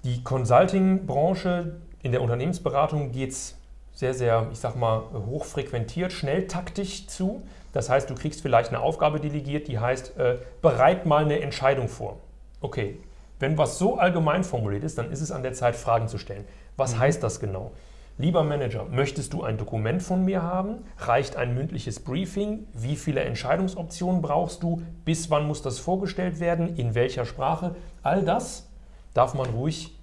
die 0.03 0.24
Consulting-Branche 0.24 1.75
in 2.01 2.12
der 2.12 2.22
Unternehmensberatung 2.22 3.12
geht 3.12 3.32
es 3.32 3.56
sehr, 3.94 4.13
sehr, 4.13 4.48
ich 4.51 4.60
sag 4.60 4.75
mal, 4.75 5.03
hochfrequentiert, 5.13 6.12
schnelltaktig 6.12 7.10
zu. 7.10 7.44
Das 7.78 7.92
heißt, 7.92 8.10
du 8.10 8.16
kriegst 8.16 8.42
vielleicht 8.42 8.70
eine 8.70 8.80
Aufgabe 8.80 9.20
delegiert, 9.20 9.68
die 9.68 9.78
heißt, 9.78 10.18
äh, 10.18 10.40
bereit 10.64 11.06
mal 11.06 11.24
eine 11.24 11.42
Entscheidung 11.42 11.90
vor. 11.90 12.18
Okay, 12.60 12.98
wenn 13.38 13.56
was 13.60 13.78
so 13.78 14.00
allgemein 14.00 14.44
formuliert 14.44 14.84
ist, 14.84 14.98
dann 14.98 15.12
ist 15.12 15.22
es 15.22 15.30
an 15.30 15.44
der 15.44 15.54
Zeit, 15.54 15.76
Fragen 15.76 16.08
zu 16.08 16.18
stellen. 16.18 16.46
Was 16.76 16.98
heißt 16.98 17.22
das 17.22 17.40
genau? 17.40 17.70
Lieber 18.18 18.44
Manager, 18.44 18.86
möchtest 18.86 19.32
du 19.32 19.44
ein 19.44 19.60
Dokument 19.60 20.02
von 20.02 20.26
mir 20.26 20.42
haben? 20.42 20.86
Reicht 20.98 21.36
ein 21.36 21.54
mündliches 21.54 22.00
Briefing? 22.00 22.66
Wie 22.74 22.96
viele 22.96 23.22
Entscheidungsoptionen 23.22 24.24
brauchst 24.24 24.64
du? 24.64 24.82
Bis 25.06 25.30
wann 25.30 25.46
muss 25.46 25.62
das 25.62 25.78
vorgestellt 25.78 26.40
werden? 26.40 26.78
In 26.78 26.96
welcher 26.96 27.26
Sprache? 27.26 27.76
All 28.02 28.24
das 28.24 28.68
darf 29.14 29.36
man 29.36 29.52
ruhig 29.52 29.96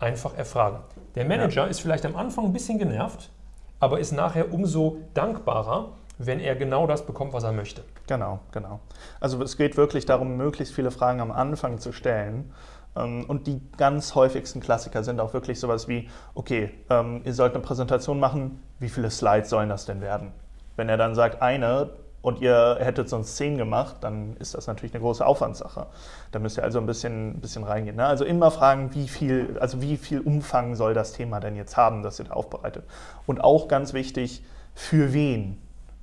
einfach 0.00 0.36
erfragen. 0.36 0.80
Der 1.14 1.24
Manager 1.24 1.66
ist 1.66 1.80
vielleicht 1.80 2.04
am 2.04 2.14
Anfang 2.14 2.44
ein 2.44 2.52
bisschen 2.52 2.78
genervt, 2.78 3.30
aber 3.80 4.00
ist 4.00 4.12
nachher 4.12 4.52
umso 4.52 4.98
dankbarer, 5.14 5.92
wenn 6.26 6.40
er 6.40 6.56
genau 6.56 6.86
das 6.86 7.06
bekommt, 7.06 7.32
was 7.32 7.44
er 7.44 7.52
möchte. 7.52 7.82
Genau, 8.06 8.40
genau. 8.52 8.80
Also 9.20 9.42
es 9.42 9.56
geht 9.56 9.76
wirklich 9.76 10.06
darum, 10.06 10.36
möglichst 10.36 10.74
viele 10.74 10.90
Fragen 10.90 11.20
am 11.20 11.30
Anfang 11.30 11.78
zu 11.78 11.92
stellen. 11.92 12.52
Ähm, 12.96 13.24
und 13.28 13.46
die 13.46 13.60
ganz 13.76 14.14
häufigsten 14.14 14.60
Klassiker 14.60 15.02
sind 15.02 15.20
auch 15.20 15.32
wirklich 15.34 15.58
sowas 15.60 15.88
wie, 15.88 16.08
okay, 16.34 16.70
ähm, 16.90 17.22
ihr 17.24 17.34
sollt 17.34 17.54
eine 17.54 17.62
Präsentation 17.62 18.20
machen, 18.20 18.62
wie 18.78 18.88
viele 18.88 19.10
Slides 19.10 19.50
sollen 19.50 19.68
das 19.68 19.86
denn 19.86 20.00
werden? 20.00 20.32
Wenn 20.76 20.88
er 20.88 20.96
dann 20.96 21.14
sagt, 21.14 21.42
eine, 21.42 21.90
und 22.22 22.40
ihr 22.40 22.78
hättet 22.80 23.08
sonst 23.08 23.36
zehn 23.36 23.58
gemacht, 23.58 23.96
dann 24.00 24.36
ist 24.36 24.54
das 24.54 24.68
natürlich 24.68 24.94
eine 24.94 25.02
große 25.02 25.26
Aufwandssache. 25.26 25.88
Da 26.30 26.38
müsst 26.38 26.56
ihr 26.56 26.62
also 26.62 26.78
ein 26.78 26.86
bisschen, 26.86 27.40
bisschen 27.40 27.64
reingehen. 27.64 27.96
Ne? 27.96 28.06
Also 28.06 28.24
immer 28.24 28.52
fragen, 28.52 28.94
wie 28.94 29.08
viel, 29.08 29.58
also 29.60 29.82
wie 29.82 29.96
viel 29.96 30.20
Umfang 30.20 30.76
soll 30.76 30.94
das 30.94 31.12
Thema 31.12 31.40
denn 31.40 31.56
jetzt 31.56 31.76
haben, 31.76 32.04
das 32.04 32.20
ihr 32.20 32.26
da 32.26 32.34
aufbereitet. 32.34 32.84
Und 33.26 33.42
auch 33.42 33.66
ganz 33.66 33.92
wichtig, 33.92 34.44
für 34.74 35.12
wen? 35.12 35.60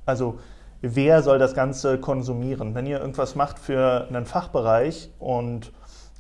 Also 0.09 0.39
wer 0.81 1.21
soll 1.23 1.39
das 1.39 1.53
Ganze 1.53 1.99
konsumieren? 1.99 2.75
Wenn 2.75 2.85
ihr 2.85 2.99
irgendwas 2.99 3.35
macht 3.35 3.59
für 3.59 4.07
einen 4.07 4.25
Fachbereich 4.25 5.09
und 5.19 5.71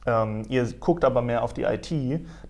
ähm, 0.05 0.45
ihr 0.49 0.71
guckt 0.73 1.03
aber 1.03 1.21
mehr 1.21 1.43
auf 1.43 1.53
die 1.53 1.63
IT, 1.63 1.91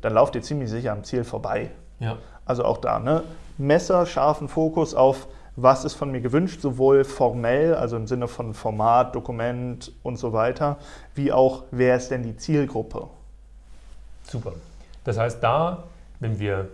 dann 0.02 0.14
lauft 0.14 0.36
ihr 0.36 0.42
ziemlich 0.42 0.70
sicher 0.70 0.92
am 0.92 1.04
Ziel 1.04 1.24
vorbei. 1.24 1.72
Ja. 2.00 2.18
Also 2.46 2.64
auch 2.64 2.78
da, 2.78 3.00
ne? 3.00 3.24
Messer, 3.58 4.06
scharfen 4.06 4.48
Fokus 4.48 4.94
auf 4.94 5.28
was 5.62 5.84
ist 5.84 5.96
von 5.96 6.12
mir 6.12 6.22
gewünscht, 6.22 6.62
sowohl 6.62 7.04
formell, 7.04 7.76
also 7.76 7.98
im 7.98 8.08
Sinne 8.08 8.28
von 8.28 8.54
Format, 8.54 9.16
Dokument 9.16 9.92
und 10.04 10.18
so 10.18 10.34
weiter, 10.34 10.78
wie 11.16 11.32
auch, 11.32 11.64
wer 11.72 11.96
ist 11.96 12.12
denn 12.12 12.24
die 12.24 12.38
Zielgruppe? 12.38 13.08
Super. 14.24 14.54
Das 15.04 15.18
heißt, 15.18 15.44
da, 15.44 15.84
wenn 16.20 16.40
wir 16.40 16.70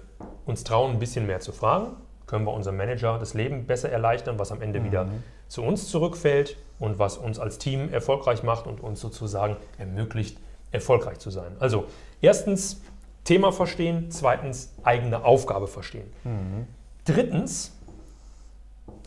uns 0.46 0.64
trauen, 0.64 0.92
ein 0.92 1.00
bisschen 1.00 1.26
mehr 1.26 1.40
zu 1.40 1.52
fragen, 1.52 1.88
können 2.28 2.46
wir 2.46 2.54
unserem 2.54 2.78
Manager 2.78 3.20
das 3.20 3.34
Leben 3.34 3.66
besser 3.66 3.90
erleichtern, 3.90 4.40
was 4.40 4.52
am 4.52 4.62
Ende 4.62 4.80
mhm. 4.80 4.86
wieder 4.86 5.08
zu 5.48 5.64
uns 5.64 5.90
zurückfällt 5.90 6.58
und 6.80 7.00
was 7.00 7.18
uns 7.18 7.40
als 7.40 7.58
Team 7.58 7.92
erfolgreich 7.94 8.44
macht 8.44 8.68
und 8.68 8.82
uns 8.82 9.00
sozusagen 9.00 9.58
ermöglicht, 9.78 10.38
erfolgreich 10.72 11.20
zu 11.20 11.30
sein. 11.30 11.56
Also 11.60 11.86
erstens 12.22 12.82
Thema 13.24 13.52
verstehen, 13.52 14.12
zweitens 14.12 14.74
eigene 14.84 15.24
Aufgabe 15.24 15.68
verstehen. 15.68 16.12
Mhm. 16.24 16.68
Drittens 17.06 17.76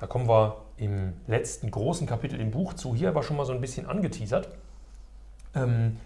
da 0.00 0.06
kommen 0.06 0.28
wir 0.28 0.56
im 0.76 1.14
letzten 1.26 1.70
großen 1.70 2.06
Kapitel 2.06 2.40
im 2.40 2.50
Buch 2.50 2.74
zu, 2.74 2.94
hier 2.94 3.08
aber 3.08 3.22
schon 3.22 3.36
mal 3.36 3.44
so 3.44 3.52
ein 3.52 3.60
bisschen 3.60 3.86
angeteasert. 3.86 4.48
Ähm, 5.54 5.96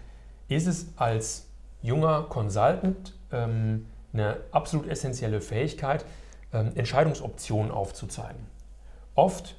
ist 0.47 0.67
es 0.67 0.87
als 0.95 1.47
junger 1.81 2.23
Consultant 2.23 3.13
ähm, 3.31 3.85
eine 4.13 4.37
absolut 4.51 4.87
essentielle 4.87 5.41
Fähigkeit, 5.41 6.05
ähm, 6.53 6.71
Entscheidungsoptionen 6.75 7.71
aufzuzeigen. 7.71 8.45
Oft 9.15 9.55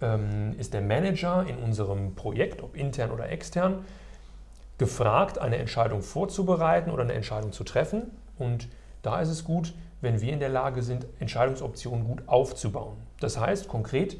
ähm, 0.00 0.54
ist 0.58 0.74
der 0.74 0.82
Manager 0.82 1.46
in 1.48 1.56
unserem 1.58 2.14
Projekt, 2.14 2.62
ob 2.62 2.76
intern 2.76 3.10
oder 3.10 3.30
extern, 3.30 3.84
gefragt, 4.78 5.38
eine 5.38 5.56
Entscheidung 5.56 6.02
vorzubereiten 6.02 6.90
oder 6.90 7.02
eine 7.02 7.14
Entscheidung 7.14 7.52
zu 7.52 7.64
treffen. 7.64 8.10
Und 8.38 8.68
da 9.02 9.20
ist 9.20 9.30
es 9.30 9.44
gut, 9.44 9.74
wenn 10.00 10.20
wir 10.20 10.32
in 10.32 10.40
der 10.40 10.50
Lage 10.50 10.82
sind, 10.82 11.06
Entscheidungsoptionen 11.18 12.04
gut 12.04 12.22
aufzubauen. 12.26 12.96
Das 13.20 13.38
heißt 13.38 13.68
konkret, 13.68 14.18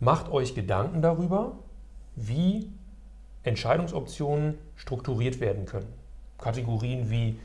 macht 0.00 0.30
euch 0.30 0.54
Gedanken 0.54 1.02
darüber, 1.02 1.52
wie 2.16 2.70
Entscheidungsoptionen 3.44 4.58
strukturiert 4.76 5.40
werden 5.40 5.66
können. 5.66 5.92
Kategorien 6.38 7.10
wie, 7.10 7.38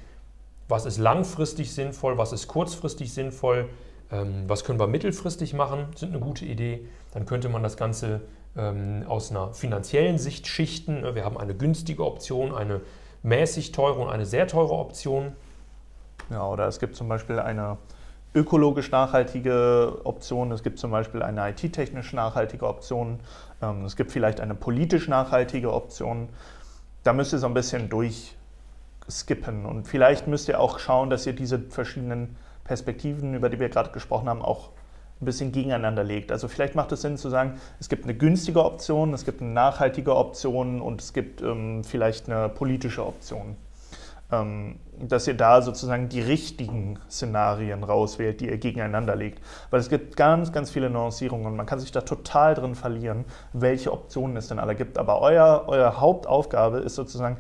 was 0.70 0.86
ist 0.86 1.00
langfristig 1.00 1.74
sinnvoll, 1.74 2.18
was 2.18 2.32
ist 2.32 2.48
kurzfristig 2.48 3.12
sinnvoll, 3.12 3.68
ähm, 4.12 4.44
was 4.48 4.64
können 4.64 4.80
wir 4.80 4.88
mittelfristig 4.88 5.54
machen, 5.54 5.88
sind 5.96 6.14
eine 6.14 6.22
gute 6.22 6.46
Idee. 6.46 6.86
Dann 7.12 7.26
könnte 7.26 7.50
man 7.50 7.64
das 7.64 7.76
Ganze 7.76 8.22
ähm, 8.56 9.04
aus 9.08 9.32
einer 9.32 9.52
finanziellen 9.54 10.20
Sicht 10.20 10.48
schichten. 10.48 11.04
Wir 11.16 11.26
haben 11.26 11.38
eine 11.38 11.56
günstige 11.56 12.06
Option, 12.06 12.54
eine 12.54 12.82
mäßig 13.24 13.72
teure 13.72 14.00
und 14.00 14.10
eine 14.10 14.28
sehr 14.28 14.48
teure 14.48 14.74
Option. 14.74 15.34
Ja, 16.30 16.48
oder 16.48 16.68
es 16.68 16.80
gibt 16.80 16.96
zum 16.96 17.10
Beispiel 17.10 17.40
eine 17.40 17.78
ökologisch 18.36 18.92
nachhaltige 18.92 20.02
Option, 20.04 20.52
es 20.52 20.62
gibt 20.62 20.78
zum 20.78 20.92
Beispiel 20.92 21.24
eine 21.24 21.50
IT-technisch 21.50 22.14
nachhaltige 22.14 22.68
Option, 22.68 23.20
ähm, 23.64 23.86
es 23.86 23.96
gibt 23.96 24.12
vielleicht 24.12 24.40
eine 24.40 24.54
politisch 24.54 25.08
nachhaltige 25.08 25.74
Option. 25.74 26.30
Da 27.04 27.14
müsst 27.14 27.34
ihr 27.34 27.40
so 27.40 27.48
ein 27.48 27.56
bisschen 27.56 27.90
durchskippen 29.10 29.66
und 29.66 29.88
vielleicht 29.88 30.28
müsst 30.28 30.48
ihr 30.48 30.60
auch 30.60 30.80
schauen, 30.80 31.10
dass 31.10 31.26
ihr 31.26 31.34
diese 31.34 31.60
verschiedenen 31.60 32.36
Perspektiven, 32.64 33.34
über 33.34 33.50
die 33.50 33.60
wir 33.60 33.70
gerade 33.70 33.92
gesprochen 33.92 34.30
haben, 34.30 34.42
auch 34.42 34.70
ein 35.22 35.26
bisschen 35.26 35.52
gegeneinander 35.52 36.04
legt. 36.04 36.32
Also 36.32 36.48
vielleicht 36.48 36.76
macht 36.76 36.92
es 36.92 37.02
Sinn 37.02 37.18
zu 37.18 37.30
sagen, 37.30 37.60
es 37.80 37.90
gibt 37.90 38.06
eine 38.06 38.14
günstige 38.14 38.64
Option, 38.64 39.14
es 39.14 39.26
gibt 39.26 39.42
eine 39.42 39.52
nachhaltige 39.52 40.16
Option 40.16 40.80
und 40.80 41.02
es 41.02 41.12
gibt 41.12 41.42
ähm, 41.42 41.84
vielleicht 41.84 42.30
eine 42.30 42.48
politische 42.48 43.06
Option. 43.06 43.58
Ähm, 44.32 44.78
dass 45.00 45.28
ihr 45.28 45.34
da 45.34 45.64
sozusagen 45.64 46.08
die 46.08 46.22
richtigen 46.22 47.00
Szenarien 47.10 47.84
rauswählt, 47.84 48.42
die 48.42 48.48
ihr 48.48 48.60
gegeneinander 48.60 49.16
legt. 49.16 49.44
Weil 49.72 49.80
es 49.80 49.90
gibt 49.90 50.16
ganz, 50.16 50.52
ganz 50.52 50.70
viele 50.70 50.92
Nuancierungen 50.92 51.48
und 51.48 51.56
man 51.56 51.66
kann 51.66 51.80
sich 51.80 51.92
da 51.92 52.02
total 52.02 52.54
drin 52.54 52.76
verlieren, 52.76 53.26
welche 53.54 53.92
Optionen 53.92 54.38
es 54.38 54.48
denn 54.48 54.60
alle 54.60 54.76
gibt. 54.76 55.00
Aber 55.00 55.22
euer, 55.22 55.64
eure 55.66 56.00
Hauptaufgabe 56.00 56.78
ist 56.78 56.94
sozusagen, 56.94 57.38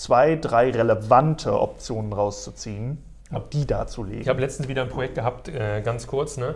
zwei, 0.00 0.36
drei 0.36 0.70
relevante 0.70 1.60
Optionen 1.60 2.14
rauszuziehen 2.14 2.96
und 3.30 3.52
die 3.52 3.66
darzulegen. 3.66 4.22
Ich 4.22 4.28
habe 4.28 4.40
letztens 4.40 4.66
wieder 4.66 4.80
ein 4.80 4.88
Projekt 4.88 5.14
gehabt, 5.14 5.48
äh, 5.48 5.82
ganz 5.82 6.06
kurz. 6.06 6.38
Ne? 6.38 6.54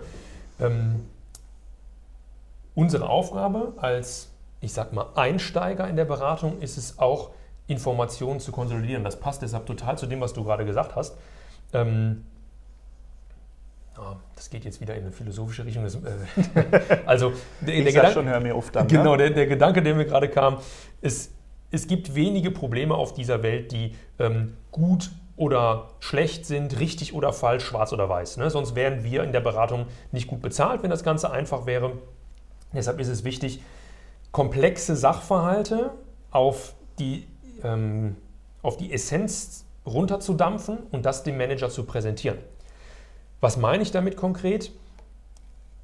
Ähm, 0.58 1.04
unsere 2.74 3.06
Aufgabe 3.06 3.74
als, 3.76 4.30
ich 4.62 4.72
sag 4.72 4.94
mal, 4.94 5.08
Einsteiger 5.14 5.86
in 5.86 5.96
der 5.96 6.06
Beratung 6.06 6.62
ist 6.62 6.78
es 6.78 6.98
auch, 6.98 7.32
Informationen 7.66 8.40
zu 8.40 8.50
konsolidieren. 8.50 9.04
Das 9.04 9.20
passt 9.20 9.42
deshalb 9.42 9.66
total 9.66 9.98
zu 9.98 10.06
dem, 10.06 10.22
was 10.22 10.32
du 10.32 10.42
gerade 10.42 10.64
gesagt 10.64 10.96
hast. 10.96 11.14
Ähm, 11.74 12.24
oh, 13.98 14.16
das 14.36 14.48
geht 14.48 14.64
jetzt 14.64 14.80
wieder 14.80 14.94
in 14.94 15.02
eine 15.02 15.12
philosophische 15.12 15.66
Richtung. 15.66 15.84
Das, 15.84 15.96
äh, 15.96 17.00
also 17.06 17.34
der, 17.60 17.74
der 17.74 17.84
Gedanke, 17.84 18.12
schon, 18.12 18.26
hör 18.26 18.40
mir 18.40 18.54
auf 18.54 18.70
dann, 18.70 18.88
Genau, 18.88 19.16
der, 19.16 19.30
der, 19.30 19.46
Gedanke, 19.46 19.82
der 19.82 19.94
mir 19.94 20.06
gerade 20.06 20.28
kam, 20.30 20.58
ist, 21.02 21.30
es 21.75 21.87
gibt 21.88 22.14
wenige 22.14 22.50
Probleme 22.50 22.95
auf 22.95 23.12
dieser 23.12 23.43
Welt, 23.43 23.73
die 23.73 23.95
ähm, 24.19 24.57
gut 24.71 25.11
oder 25.37 25.90
schlecht 25.99 26.47
sind, 26.47 26.78
richtig 26.78 27.12
oder 27.12 27.33
falsch, 27.33 27.64
schwarz 27.64 27.93
oder 27.93 28.09
weiß. 28.09 28.37
Ne? 28.37 28.50
Sonst 28.50 28.76
wären 28.76 29.02
wir 29.02 29.25
in 29.25 29.33
der 29.33 29.40
Beratung 29.40 29.87
nicht 30.12 30.28
gut 30.28 30.40
bezahlt, 30.40 30.83
wenn 30.83 30.90
das 30.90 31.02
Ganze 31.02 31.33
einfach 31.33 31.66
wäre. 31.66 31.93
Deshalb 32.73 33.00
ist 33.00 33.09
es 33.09 33.25
wichtig, 33.25 33.61
komplexe 34.31 34.97
Sachverhalte 34.97 35.90
auf 36.31 36.75
die 36.99 37.26
ähm, 37.62 38.16
auf 38.62 38.76
die 38.76 38.93
Essenz 38.93 39.66
runterzudampfen 39.87 40.78
und 40.90 41.04
das 41.04 41.23
dem 41.23 41.37
Manager 41.37 41.69
zu 41.69 41.85
präsentieren. 41.85 42.38
Was 43.40 43.57
meine 43.57 43.83
ich 43.83 43.90
damit 43.90 44.16
konkret? 44.16 44.73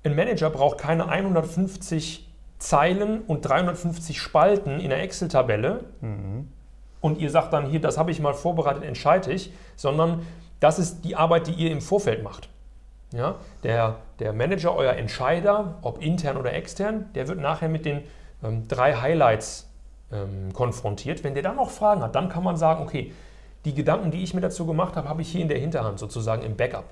Ein 0.03 0.17
Manager 0.17 0.49
braucht 0.49 0.79
keine 0.79 1.09
150 1.09 2.30
Zeilen 2.61 3.23
und 3.23 3.43
350 3.43 4.21
Spalten 4.21 4.79
in 4.79 4.90
der 4.90 5.02
Excel-Tabelle 5.02 5.85
mhm. 6.00 6.49
und 7.00 7.19
ihr 7.19 7.31
sagt 7.31 7.52
dann 7.52 7.67
hier, 7.67 7.81
das 7.81 7.99
habe 7.99 8.11
ich 8.11 8.21
mal 8.21 8.35
vorbereitet, 8.35 8.85
entscheide 8.85 9.33
ich, 9.33 9.52
sondern 9.76 10.26
das 10.61 10.79
ist 10.79 11.05
die 11.05 11.17
Arbeit, 11.17 11.47
die 11.47 11.52
ihr 11.52 11.73
im 11.73 11.81
Vorfeld 11.81 12.23
macht. 12.23 12.49
Ja? 13.12 13.37
Der, 13.64 13.97
der 14.19 14.33
Manager, 14.33 14.76
euer 14.76 14.93
Entscheider, 14.93 15.79
ob 15.83 16.02
intern 16.02 16.37
oder 16.37 16.52
extern, 16.52 17.07
der 17.14 17.29
wird 17.29 17.40
nachher 17.40 17.69
mit 17.69 17.85
den 17.87 18.02
ähm, 18.45 18.69
drei 18.69 18.95
Highlights 18.95 19.69
ähm, 20.12 20.52
konfrontiert. 20.52 21.25
Wenn 21.25 21.35
der 21.35 21.43
dann 21.43 21.57
noch 21.57 21.71
Fragen 21.71 22.02
hat, 22.02 22.14
dann 22.14 22.29
kann 22.29 22.45
man 22.45 22.57
sagen, 22.57 22.83
okay, 22.83 23.12
die 23.64 23.75
Gedanken, 23.75 24.11
die 24.11 24.23
ich 24.23 24.35
mir 24.35 24.40
dazu 24.40 24.67
gemacht 24.67 24.97
habe, 24.97 25.09
habe 25.09 25.23
ich 25.23 25.31
hier 25.31 25.40
in 25.40 25.49
der 25.49 25.59
Hinterhand 25.59 25.99
sozusagen 25.99 26.43
im 26.43 26.57
Backup. 26.57 26.85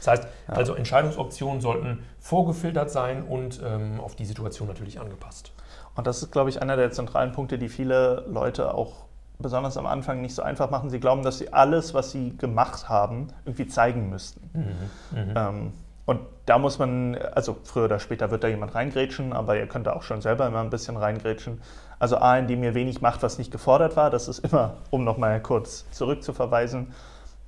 Das 0.00 0.08
heißt, 0.08 0.24
ja. 0.48 0.54
also 0.54 0.74
Entscheidungsoptionen 0.74 1.60
sollten 1.60 2.04
vorgefiltert 2.18 2.90
sein 2.90 3.22
und 3.22 3.60
ähm, 3.64 4.00
auf 4.00 4.16
die 4.16 4.24
Situation 4.24 4.68
natürlich 4.68 5.00
angepasst. 5.00 5.52
Und 5.94 6.06
das 6.06 6.22
ist, 6.22 6.32
glaube 6.32 6.50
ich, 6.50 6.62
einer 6.62 6.76
der 6.76 6.90
zentralen 6.90 7.32
Punkte, 7.32 7.58
die 7.58 7.68
viele 7.68 8.24
Leute 8.28 8.74
auch 8.74 9.04
besonders 9.38 9.76
am 9.76 9.86
Anfang 9.86 10.20
nicht 10.20 10.34
so 10.34 10.42
einfach 10.42 10.70
machen. 10.70 10.90
Sie 10.90 11.00
glauben, 11.00 11.22
dass 11.22 11.38
sie 11.38 11.52
alles, 11.52 11.94
was 11.94 12.10
sie 12.10 12.36
gemacht 12.36 12.88
haben, 12.88 13.28
irgendwie 13.44 13.66
zeigen 13.66 14.10
müssten. 14.10 14.50
Mhm. 14.52 15.18
Mhm. 15.18 15.34
Ähm, 15.36 15.72
und 16.06 16.20
da 16.46 16.58
muss 16.58 16.78
man, 16.78 17.16
also 17.16 17.56
früher 17.62 17.84
oder 17.84 18.00
später 18.00 18.30
wird 18.30 18.42
da 18.42 18.48
jemand 18.48 18.74
reingrätschen, 18.74 19.32
aber 19.32 19.56
ihr 19.56 19.66
könnt 19.66 19.86
da 19.86 19.92
auch 19.92 20.02
schon 20.02 20.20
selber 20.20 20.46
immer 20.46 20.60
ein 20.60 20.70
bisschen 20.70 20.96
reingrätschen. 20.96 21.60
Also 21.98 22.16
A, 22.16 22.36
indem 22.38 22.64
ihr 22.64 22.74
wenig 22.74 23.00
macht, 23.00 23.22
was 23.22 23.38
nicht 23.38 23.52
gefordert 23.52 23.96
war, 23.96 24.10
das 24.10 24.26
ist 24.26 24.40
immer, 24.40 24.78
um 24.90 25.04
nochmal 25.04 25.40
kurz 25.40 25.88
zurückzuverweisen, 25.92 26.92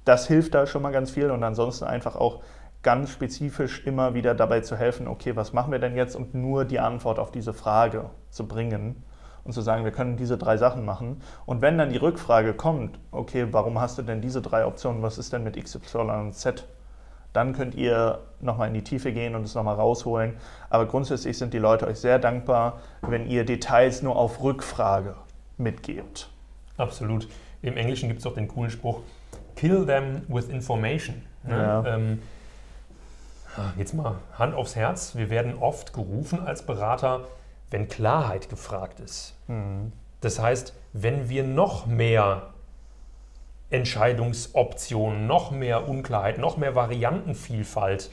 das 0.04 0.26
hilft 0.26 0.54
da 0.54 0.66
schon 0.66 0.82
mal 0.82 0.92
ganz 0.92 1.10
viel 1.10 1.30
und 1.30 1.42
ansonsten 1.42 1.84
einfach 1.84 2.16
auch 2.16 2.42
ganz 2.82 3.10
spezifisch 3.10 3.86
immer 3.86 4.14
wieder 4.14 4.34
dabei 4.34 4.60
zu 4.60 4.76
helfen, 4.76 5.06
okay, 5.06 5.36
was 5.36 5.52
machen 5.52 5.70
wir 5.70 5.78
denn 5.78 5.96
jetzt 5.96 6.16
und 6.16 6.34
nur 6.34 6.64
die 6.64 6.80
Antwort 6.80 7.18
auf 7.18 7.30
diese 7.30 7.52
Frage 7.52 8.10
zu 8.30 8.48
bringen 8.48 9.04
und 9.44 9.52
zu 9.52 9.60
sagen, 9.60 9.84
wir 9.84 9.92
können 9.92 10.16
diese 10.16 10.38
drei 10.38 10.56
Sachen 10.56 10.84
machen. 10.84 11.20
Und 11.46 11.62
wenn 11.62 11.78
dann 11.78 11.90
die 11.90 11.96
Rückfrage 11.96 12.54
kommt, 12.54 12.98
okay, 13.10 13.48
warum 13.50 13.80
hast 13.80 13.98
du 13.98 14.02
denn 14.02 14.20
diese 14.20 14.42
drei 14.42 14.66
Optionen, 14.66 15.02
was 15.02 15.18
ist 15.18 15.32
denn 15.32 15.44
mit 15.44 15.56
X, 15.56 15.74
Y 15.74 16.10
und 16.10 16.32
Z? 16.32 16.66
Dann 17.32 17.54
könnt 17.54 17.74
ihr 17.74 18.18
nochmal 18.40 18.68
in 18.68 18.74
die 18.74 18.84
Tiefe 18.84 19.12
gehen 19.12 19.34
und 19.34 19.44
es 19.44 19.54
nochmal 19.54 19.76
rausholen. 19.76 20.36
Aber 20.68 20.86
grundsätzlich 20.86 21.38
sind 21.38 21.54
die 21.54 21.58
Leute 21.58 21.86
euch 21.86 21.98
sehr 21.98 22.18
dankbar, 22.18 22.80
wenn 23.00 23.26
ihr 23.26 23.44
Details 23.44 24.02
nur 24.02 24.16
auf 24.16 24.42
Rückfrage 24.42 25.14
mitgebt. 25.56 26.28
Absolut. 26.76 27.28
Im 27.62 27.76
Englischen 27.76 28.08
gibt 28.08 28.20
es 28.20 28.26
auch 28.26 28.34
den 28.34 28.48
coolen 28.48 28.70
Spruch, 28.70 29.00
kill 29.62 29.86
them 29.86 30.22
with 30.26 30.48
information. 30.48 31.22
Ne? 31.44 31.56
Ja. 31.56 31.86
Ähm, 31.86 32.20
jetzt 33.78 33.94
mal 33.94 34.16
Hand 34.36 34.56
aufs 34.56 34.74
Herz. 34.74 35.14
Wir 35.14 35.30
werden 35.30 35.54
oft 35.60 35.92
gerufen 35.92 36.40
als 36.44 36.66
Berater, 36.66 37.28
wenn 37.70 37.86
Klarheit 37.86 38.48
gefragt 38.48 38.98
ist. 38.98 39.36
Das 40.20 40.40
heißt, 40.40 40.74
wenn 40.92 41.28
wir 41.28 41.44
noch 41.44 41.86
mehr 41.86 42.50
Entscheidungsoptionen, 43.70 45.28
noch 45.28 45.52
mehr 45.52 45.88
Unklarheit, 45.88 46.38
noch 46.38 46.56
mehr 46.56 46.74
Variantenvielfalt 46.74 48.10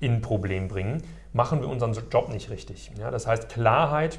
in 0.00 0.14
ein 0.14 0.20
Problem 0.20 0.66
bringen, 0.66 1.04
machen 1.32 1.60
wir 1.60 1.68
unseren 1.68 1.94
Job 2.10 2.28
nicht 2.28 2.50
richtig. 2.50 2.90
Ja, 2.98 3.12
das 3.12 3.28
heißt, 3.28 3.48
Klarheit 3.48 4.18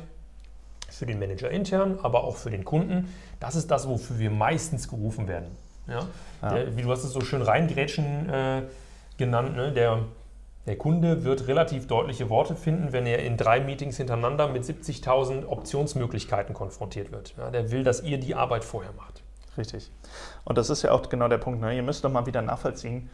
für 0.89 1.05
den 1.05 1.19
Manager 1.19 1.49
intern, 1.49 1.99
aber 2.03 2.23
auch 2.23 2.37
für 2.37 2.51
den 2.51 2.63
Kunden, 2.63 3.13
das 3.41 3.55
ist 3.55 3.69
das, 3.69 3.89
wofür 3.89 4.17
wir 4.17 4.31
meistens 4.31 4.87
gerufen 4.87 5.27
werden. 5.27 5.51
Ja? 5.87 6.07
Der, 6.41 6.75
wie 6.75 6.81
du 6.81 6.91
hast 6.91 7.03
es 7.03 7.11
so 7.11 7.21
schön 7.21 7.41
reingrätschen 7.41 8.29
äh, 8.29 8.63
genannt, 9.17 9.55
ne? 9.55 9.71
der, 9.71 9.99
der 10.65 10.77
Kunde 10.77 11.23
wird 11.23 11.47
relativ 11.47 11.87
deutliche 11.87 12.29
Worte 12.29 12.55
finden, 12.55 12.91
wenn 12.91 13.05
er 13.05 13.19
in 13.19 13.37
drei 13.37 13.59
Meetings 13.59 13.97
hintereinander 13.97 14.47
mit 14.47 14.63
70.000 14.63 15.45
Optionsmöglichkeiten 15.45 16.53
konfrontiert 16.53 17.11
wird. 17.11 17.33
Ja? 17.37 17.49
Der 17.49 17.71
will, 17.71 17.83
dass 17.83 18.01
ihr 18.03 18.17
die 18.17 18.35
Arbeit 18.35 18.63
vorher 18.63 18.91
macht. 18.93 19.23
Richtig. 19.57 19.91
Und 20.45 20.57
das 20.57 20.69
ist 20.69 20.81
ja 20.81 20.91
auch 20.91 21.07
genau 21.09 21.27
der 21.27 21.37
Punkt. 21.37 21.61
Ne? 21.61 21.75
Ihr 21.75 21.83
müsst 21.83 22.03
doch 22.03 22.11
mal 22.11 22.25
wieder 22.25 22.41
nachvollziehen, 22.41 23.09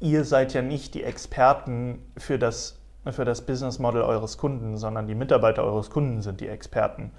ihr 0.00 0.24
seid 0.24 0.52
ja 0.54 0.62
nicht 0.62 0.94
die 0.94 1.04
Experten 1.04 2.02
für 2.16 2.38
das, 2.38 2.78
für 3.10 3.24
das 3.24 3.42
Business 3.42 3.78
Model 3.78 4.02
eures 4.02 4.38
Kunden, 4.38 4.76
sondern 4.76 5.06
die 5.06 5.14
Mitarbeiter 5.14 5.64
eures 5.64 5.90
Kunden 5.90 6.22
sind 6.22 6.40
die 6.40 6.48
Experten. 6.48 7.12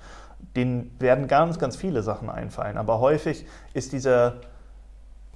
Denen 0.55 0.95
werden 0.99 1.27
ganz, 1.27 1.57
ganz 1.57 1.75
viele 1.75 2.03
Sachen 2.03 2.29
einfallen. 2.29 2.77
Aber 2.77 2.99
häufig 2.99 3.45
ist 3.73 3.93
dieser 3.93 4.35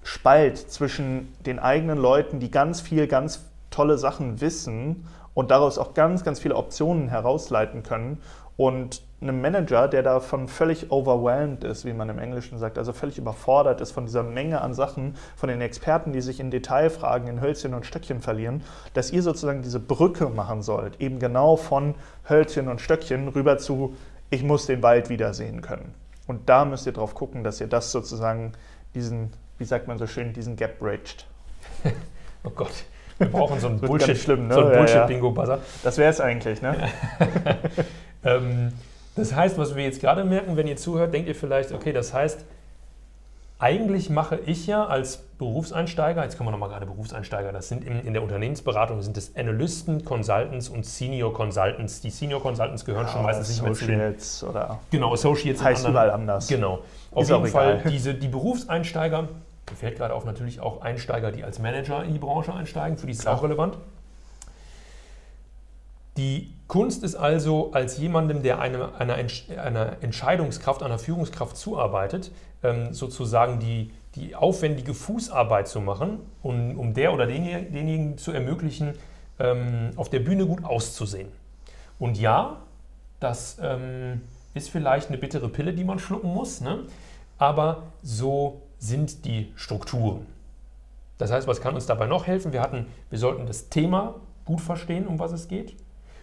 Spalt 0.04 0.58
zwischen 0.58 1.34
den 1.46 1.60
eigenen 1.60 1.98
Leuten, 1.98 2.40
die 2.40 2.52
ganz 2.52 2.82
viel, 2.82 3.08
ganz 3.08 3.46
tolle 3.70 3.98
Sachen 3.98 4.42
wissen 4.42 5.08
und 5.34 5.52
daraus 5.52 5.78
auch 5.78 5.94
ganz, 5.94 6.24
ganz 6.24 6.40
viele 6.40 6.56
Optionen 6.56 7.08
herausleiten 7.08 7.84
können 7.84 8.20
und 8.58 9.02
einem 9.22 9.42
Manager, 9.42 9.88
der 9.88 10.02
davon 10.02 10.48
völlig 10.48 10.92
overwhelmed 10.92 11.64
ist, 11.64 11.86
wie 11.86 11.94
man 11.94 12.10
im 12.10 12.18
Englischen 12.18 12.58
sagt, 12.58 12.78
also 12.78 12.92
völlig 12.92 13.20
überfordert 13.20 13.80
ist 13.80 13.92
von 13.92 14.06
dieser 14.06 14.24
Menge 14.24 14.62
an 14.62 14.74
Sachen, 14.74 15.16
von 15.36 15.48
den 15.48 15.62
Experten, 15.62 16.12
die 16.12 16.22
sich 16.22 16.40
in 16.40 16.50
Detailfragen 16.50 17.28
in 17.28 17.40
Hölzchen 17.40 17.76
und 17.76 17.86
Stöckchen 17.86 18.20
verlieren, 18.20 18.64
dass 18.96 19.12
ihr 19.12 19.22
sozusagen 19.22 19.62
diese 19.62 19.80
Brücke 19.80 20.30
machen 20.30 20.64
sollt, 20.64 21.00
eben 21.00 21.20
genau 21.20 21.56
von 21.56 21.96
Hölzchen 22.28 22.68
und 22.68 22.82
Stöckchen 22.82 23.28
rüber 23.28 23.60
zu, 23.60 23.96
ich 24.32 24.44
muss 24.44 24.66
den 24.66 24.82
Wald 24.82 25.10
wiedersehen 25.10 25.62
können. 25.62 25.94
Und 26.28 26.50
da 26.50 26.66
müsst 26.66 26.88
ihr 26.88 26.94
drauf 26.94 27.14
gucken, 27.14 27.44
dass 27.44 27.62
ihr 27.62 27.68
das 27.68 27.92
sozusagen, 27.92 28.54
diesen, 28.96 29.32
wie 29.62 29.66
sagt 29.66 29.88
man 29.88 29.98
so 30.00 30.08
schön, 30.08 30.34
diesen 30.34 30.56
Gap 30.58 30.80
bridged. 30.80 31.26
Oh 32.44 32.50
Gott, 32.50 32.72
wir 33.20 33.28
brauchen 33.28 33.60
so 33.60 33.68
ein 33.68 33.80
Bullshit, 33.80 34.18
schlimm, 34.18 34.48
ne? 34.48 34.56
so 34.56 34.62
ein 34.62 34.66
Ja, 34.66 34.72
ja. 34.74 34.78
Bullshit-Bingo-Buzzer. 34.80 35.60
Das 35.84 36.00
wäre 36.00 36.10
es 36.10 36.20
eigentlich, 36.20 36.62
ne? 36.64 36.76
Ähm, 38.24 38.72
das 39.16 39.36
heißt, 39.36 39.58
was 39.60 39.76
wir 39.76 39.84
jetzt 39.84 40.00
gerade 40.02 40.24
merken, 40.24 40.56
wenn 40.58 40.66
ihr 40.68 40.78
zuhört, 40.78 41.14
denkt 41.14 41.28
ihr 41.28 41.36
vielleicht, 41.36 41.72
okay, 41.72 41.92
das 41.94 42.14
heißt, 42.14 42.46
eigentlich 43.60 44.10
mache 44.10 44.40
ich 44.46 44.66
ja 44.68 44.86
als 44.86 45.18
Berufseinsteiger, 45.38 46.24
jetzt 46.24 46.36
kommen 46.38 46.48
wir 46.48 46.52
nochmal 46.52 46.70
gerade 46.70 46.86
Berufseinsteiger, 46.88 47.52
das 47.52 47.68
sind 47.68 47.84
in, 47.84 48.00
in 48.02 48.14
der 48.14 48.24
Unternehmensberatung, 48.24 49.02
sind 49.04 49.18
es 49.18 49.36
Analysten, 49.36 50.04
Consultants 50.04 50.70
und 50.70 50.84
Senior 50.86 51.32
Consultants. 51.34 52.02
Die 52.02 52.10
Senior 52.10 52.42
Consultants 52.42 52.86
gehören 52.86 53.08
schon 53.08 53.22
meistens 53.24 53.50
nicht 53.50 53.62
mehr 53.64 53.74
zu 53.74 53.86
den 53.86 54.02
Associates 54.02 54.44
oder 54.44 54.80
Genau, 54.90 55.14
Associates 55.14 55.64
heißt 55.64 55.86
in 55.86 55.92
überall 55.92 56.10
anderen. 56.10 56.30
anders. 56.32 56.48
Genau. 56.48 56.80
Auf 57.12 57.24
Ist 57.24 57.30
jeden 57.30 57.48
Fall, 57.48 57.84
diese, 57.88 58.14
die 58.16 58.28
Berufseinsteiger, 58.30 59.28
mir 59.70 59.76
fällt 59.76 59.98
gerade 59.98 60.14
auf, 60.14 60.26
natürlich 60.26 60.60
auch 60.60 60.82
Einsteiger, 60.82 61.32
die 61.32 61.44
als 61.44 61.60
Manager 61.60 62.04
in 62.04 62.14
die 62.14 62.20
Branche 62.20 62.54
einsteigen, 62.54 62.98
für 62.98 63.06
die 63.06 63.14
ist 63.14 63.22
es 63.22 63.28
auch 63.28 63.44
relevant. 63.44 63.78
Die 66.18 66.54
Kunst 66.68 67.04
ist 67.04 67.16
also, 67.16 67.72
als 67.72 67.98
jemandem, 67.98 68.44
der 68.44 68.60
eine, 68.60 68.96
einer, 68.96 69.16
einer 69.16 70.04
Entscheidungskraft, 70.04 70.84
einer 70.84 71.00
Führungskraft 71.00 71.56
zuarbeitet, 71.56 72.32
ähm, 72.64 72.94
sozusagen 72.94 73.60
die, 73.60 73.92
die 74.16 74.36
aufwendige 74.36 74.94
Fußarbeit 74.94 75.70
zu 75.70 75.80
machen, 75.80 76.20
um, 76.44 76.78
um 76.78 76.94
der 76.94 77.14
oder 77.14 77.28
denjenigen, 77.28 77.74
denjenigen 77.74 78.18
zu 78.18 78.32
ermöglichen, 78.32 78.94
ähm, 79.40 79.92
auf 79.96 80.10
der 80.10 80.20
Bühne 80.20 80.46
gut 80.46 80.66
auszusehen. 80.66 81.30
Und 81.98 82.20
ja, 82.20 82.58
das 83.20 83.58
ähm, 83.62 84.22
ist 84.54 84.70
vielleicht 84.70 85.08
eine 85.08 85.18
bittere 85.18 85.48
Pille, 85.48 85.74
die 85.74 85.84
man 85.84 86.00
schlucken 86.00 86.34
muss, 86.34 86.60
ne? 86.60 86.80
aber 87.38 87.84
so 88.04 88.62
sind 88.82 89.26
die 89.26 89.54
Strukturen. 89.56 90.26
Das 91.20 91.32
heißt, 91.32 91.48
was 91.48 91.62
kann 91.62 91.76
uns 91.76 91.86
dabei 91.86 92.08
noch 92.08 92.26
helfen? 92.26 92.52
Wir, 92.52 92.62
hatten, 92.62 92.88
wir 93.12 93.20
sollten 93.20 93.46
das 93.46 93.70
Thema 93.70 94.16
gut 94.44 94.60
verstehen, 94.60 95.08
um 95.08 95.20
was 95.20 95.32
es 95.32 95.48
geht. 95.48 95.78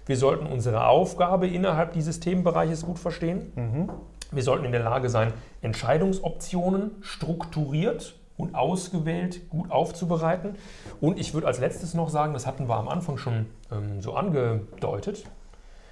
Wir 0.06 0.16
sollten 0.16 0.46
unsere 0.46 0.88
Aufgabe 0.88 1.46
innerhalb 1.46 1.92
dieses 1.92 2.18
Themenbereiches 2.18 2.84
gut 2.84 2.98
verstehen. 2.98 3.52
Mhm. 3.54 3.90
Wir 4.32 4.42
sollten 4.42 4.64
in 4.64 4.72
der 4.72 4.82
Lage 4.82 5.08
sein, 5.08 5.32
Entscheidungsoptionen 5.62 6.90
strukturiert 7.00 8.16
und 8.36 8.56
ausgewählt 8.56 9.48
gut 9.50 9.70
aufzubereiten. 9.70 10.56
Und 11.00 11.18
ich 11.18 11.34
würde 11.34 11.46
als 11.46 11.60
letztes 11.60 11.94
noch 11.94 12.08
sagen, 12.08 12.32
das 12.32 12.46
hatten 12.46 12.68
wir 12.68 12.76
am 12.76 12.88
Anfang 12.88 13.18
schon 13.18 13.46
ähm, 13.70 14.02
so 14.02 14.14
angedeutet, 14.14 15.24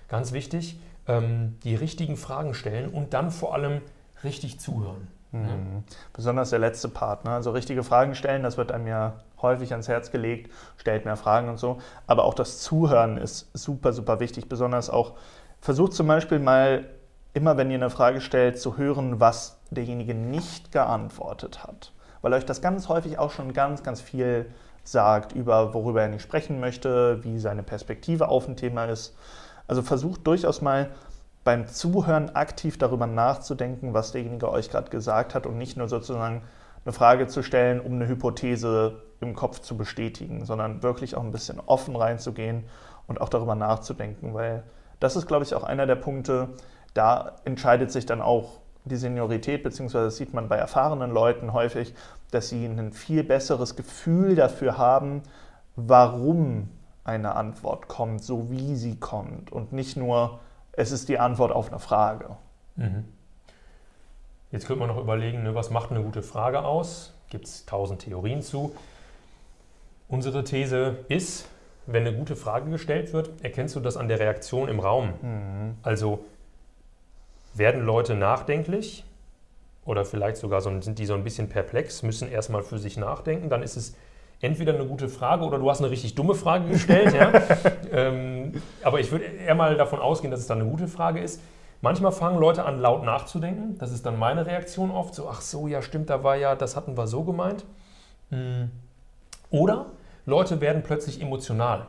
ganz 0.08 0.32
wichtig, 0.32 0.80
ähm, 1.06 1.58
die 1.62 1.76
richtigen 1.76 2.16
Fragen 2.16 2.54
stellen 2.54 2.90
und 2.90 3.14
dann 3.14 3.30
vor 3.30 3.54
allem 3.54 3.82
richtig 4.24 4.58
zuhören. 4.58 5.08
Mhm. 5.32 5.84
Besonders 6.12 6.50
der 6.50 6.58
letzte 6.58 6.88
Part. 6.88 7.24
Ne? 7.24 7.32
Also 7.32 7.50
richtige 7.50 7.82
Fragen 7.82 8.14
stellen, 8.14 8.42
das 8.42 8.56
wird 8.56 8.72
einem 8.72 8.86
ja 8.86 9.14
häufig 9.42 9.72
ans 9.72 9.88
Herz 9.88 10.10
gelegt, 10.10 10.52
stellt 10.76 11.04
mehr 11.04 11.16
Fragen 11.16 11.48
und 11.48 11.58
so. 11.58 11.78
Aber 12.06 12.24
auch 12.24 12.34
das 12.34 12.60
Zuhören 12.60 13.18
ist 13.18 13.50
super, 13.54 13.92
super 13.92 14.20
wichtig. 14.20 14.48
Besonders 14.48 14.90
auch, 14.90 15.14
versucht 15.60 15.92
zum 15.92 16.06
Beispiel 16.06 16.38
mal, 16.38 16.86
immer 17.34 17.56
wenn 17.56 17.70
ihr 17.70 17.76
eine 17.76 17.90
Frage 17.90 18.20
stellt, 18.20 18.58
zu 18.58 18.76
hören, 18.76 19.20
was 19.20 19.58
derjenige 19.70 20.14
nicht 20.14 20.72
geantwortet 20.72 21.64
hat. 21.64 21.92
Weil 22.22 22.32
euch 22.32 22.46
das 22.46 22.62
ganz 22.62 22.88
häufig 22.88 23.18
auch 23.18 23.30
schon 23.30 23.52
ganz, 23.52 23.82
ganz 23.82 24.00
viel 24.00 24.46
sagt 24.84 25.32
über, 25.32 25.74
worüber 25.74 26.02
er 26.02 26.08
nicht 26.08 26.22
sprechen 26.22 26.60
möchte, 26.60 27.22
wie 27.24 27.38
seine 27.38 27.62
Perspektive 27.62 28.28
auf 28.28 28.48
ein 28.48 28.56
Thema 28.56 28.84
ist. 28.86 29.16
Also 29.66 29.82
versucht 29.82 30.26
durchaus 30.26 30.62
mal 30.62 30.90
beim 31.46 31.68
Zuhören 31.68 32.34
aktiv 32.34 32.76
darüber 32.76 33.06
nachzudenken, 33.06 33.94
was 33.94 34.10
derjenige 34.10 34.50
euch 34.50 34.68
gerade 34.68 34.90
gesagt 34.90 35.32
hat 35.32 35.46
und 35.46 35.56
nicht 35.56 35.76
nur 35.76 35.88
sozusagen 35.88 36.42
eine 36.84 36.92
Frage 36.92 37.28
zu 37.28 37.44
stellen, 37.44 37.80
um 37.80 37.92
eine 37.92 38.08
Hypothese 38.08 39.00
im 39.20 39.36
Kopf 39.36 39.60
zu 39.60 39.76
bestätigen, 39.76 40.44
sondern 40.44 40.82
wirklich 40.82 41.14
auch 41.14 41.22
ein 41.22 41.30
bisschen 41.30 41.60
offen 41.60 41.94
reinzugehen 41.94 42.64
und 43.06 43.20
auch 43.20 43.28
darüber 43.28 43.54
nachzudenken, 43.54 44.34
weil 44.34 44.64
das 44.98 45.14
ist, 45.14 45.28
glaube 45.28 45.44
ich, 45.44 45.54
auch 45.54 45.62
einer 45.62 45.86
der 45.86 45.94
Punkte, 45.94 46.48
da 46.94 47.36
entscheidet 47.44 47.92
sich 47.92 48.06
dann 48.06 48.22
auch 48.22 48.58
die 48.84 48.96
Seniorität, 48.96 49.62
beziehungsweise 49.62 50.06
das 50.06 50.16
sieht 50.16 50.34
man 50.34 50.48
bei 50.48 50.56
erfahrenen 50.56 51.12
Leuten 51.12 51.52
häufig, 51.52 51.94
dass 52.32 52.48
sie 52.48 52.66
ein 52.66 52.92
viel 52.92 53.22
besseres 53.22 53.76
Gefühl 53.76 54.34
dafür 54.34 54.78
haben, 54.78 55.22
warum 55.76 56.70
eine 57.04 57.36
Antwort 57.36 57.86
kommt, 57.86 58.24
so 58.24 58.50
wie 58.50 58.74
sie 58.74 58.98
kommt 58.98 59.52
und 59.52 59.72
nicht 59.72 59.96
nur, 59.96 60.40
es 60.76 60.92
ist 60.92 61.08
die 61.08 61.18
Antwort 61.18 61.52
auf 61.52 61.68
eine 61.68 61.78
Frage. 61.78 62.36
Mhm. 62.76 63.04
Jetzt 64.52 64.66
könnte 64.66 64.80
man 64.80 64.88
noch 64.88 65.02
überlegen, 65.02 65.42
ne, 65.42 65.54
was 65.54 65.70
macht 65.70 65.90
eine 65.90 66.02
gute 66.02 66.22
Frage 66.22 66.62
aus? 66.62 67.14
Gibt 67.30 67.46
es 67.46 67.66
tausend 67.66 68.02
Theorien 68.02 68.42
zu. 68.42 68.76
Unsere 70.08 70.44
These 70.44 70.98
ist, 71.08 71.48
wenn 71.86 72.06
eine 72.06 72.16
gute 72.16 72.36
Frage 72.36 72.70
gestellt 72.70 73.12
wird, 73.12 73.30
erkennst 73.42 73.74
du 73.74 73.80
das 73.80 73.96
an 73.96 74.06
der 74.06 74.20
Reaktion 74.20 74.68
im 74.68 74.78
Raum. 74.78 75.74
Also 75.82 76.24
werden 77.54 77.84
Leute 77.84 78.14
nachdenklich 78.14 79.04
oder 79.84 80.04
vielleicht 80.04 80.36
sogar 80.36 80.60
so, 80.60 80.80
sind 80.80 80.98
die 80.98 81.06
so 81.06 81.14
ein 81.14 81.24
bisschen 81.24 81.48
perplex, 81.48 82.02
müssen 82.02 82.30
erstmal 82.30 82.62
für 82.62 82.78
sich 82.78 82.96
nachdenken, 82.96 83.48
dann 83.48 83.62
ist 83.62 83.76
es 83.76 83.94
entweder 84.40 84.74
eine 84.74 84.86
gute 84.86 85.08
Frage 85.08 85.44
oder 85.44 85.58
du 85.58 85.70
hast 85.70 85.80
eine 85.80 85.90
richtig 85.90 86.14
dumme 86.14 86.34
Frage 86.34 86.68
gestellt. 86.68 87.14
ja? 87.14 87.32
ähm, 87.92 88.62
aber 88.82 89.00
ich 89.00 89.10
würde 89.10 89.24
eher 89.24 89.54
mal 89.54 89.76
davon 89.76 90.00
ausgehen, 90.00 90.30
dass 90.30 90.40
es 90.40 90.46
dann 90.46 90.60
eine 90.60 90.70
gute 90.70 90.88
Frage 90.88 91.20
ist. 91.20 91.40
Manchmal 91.82 92.12
fangen 92.12 92.38
Leute 92.38 92.64
an, 92.64 92.80
laut 92.80 93.04
nachzudenken. 93.04 93.76
Das 93.78 93.92
ist 93.92 94.06
dann 94.06 94.18
meine 94.18 94.46
Reaktion 94.46 94.90
oft. 94.90 95.14
So, 95.14 95.28
ach 95.28 95.40
so, 95.40 95.68
ja, 95.68 95.82
stimmt, 95.82 96.10
da 96.10 96.22
war 96.24 96.36
ja, 96.36 96.54
das 96.54 96.76
hatten 96.76 96.96
wir 96.96 97.06
so 97.06 97.22
gemeint. 97.22 97.64
Hm. 98.30 98.70
Oder 99.50 99.86
Leute 100.24 100.60
werden 100.60 100.82
plötzlich 100.82 101.20
emotional. 101.20 101.86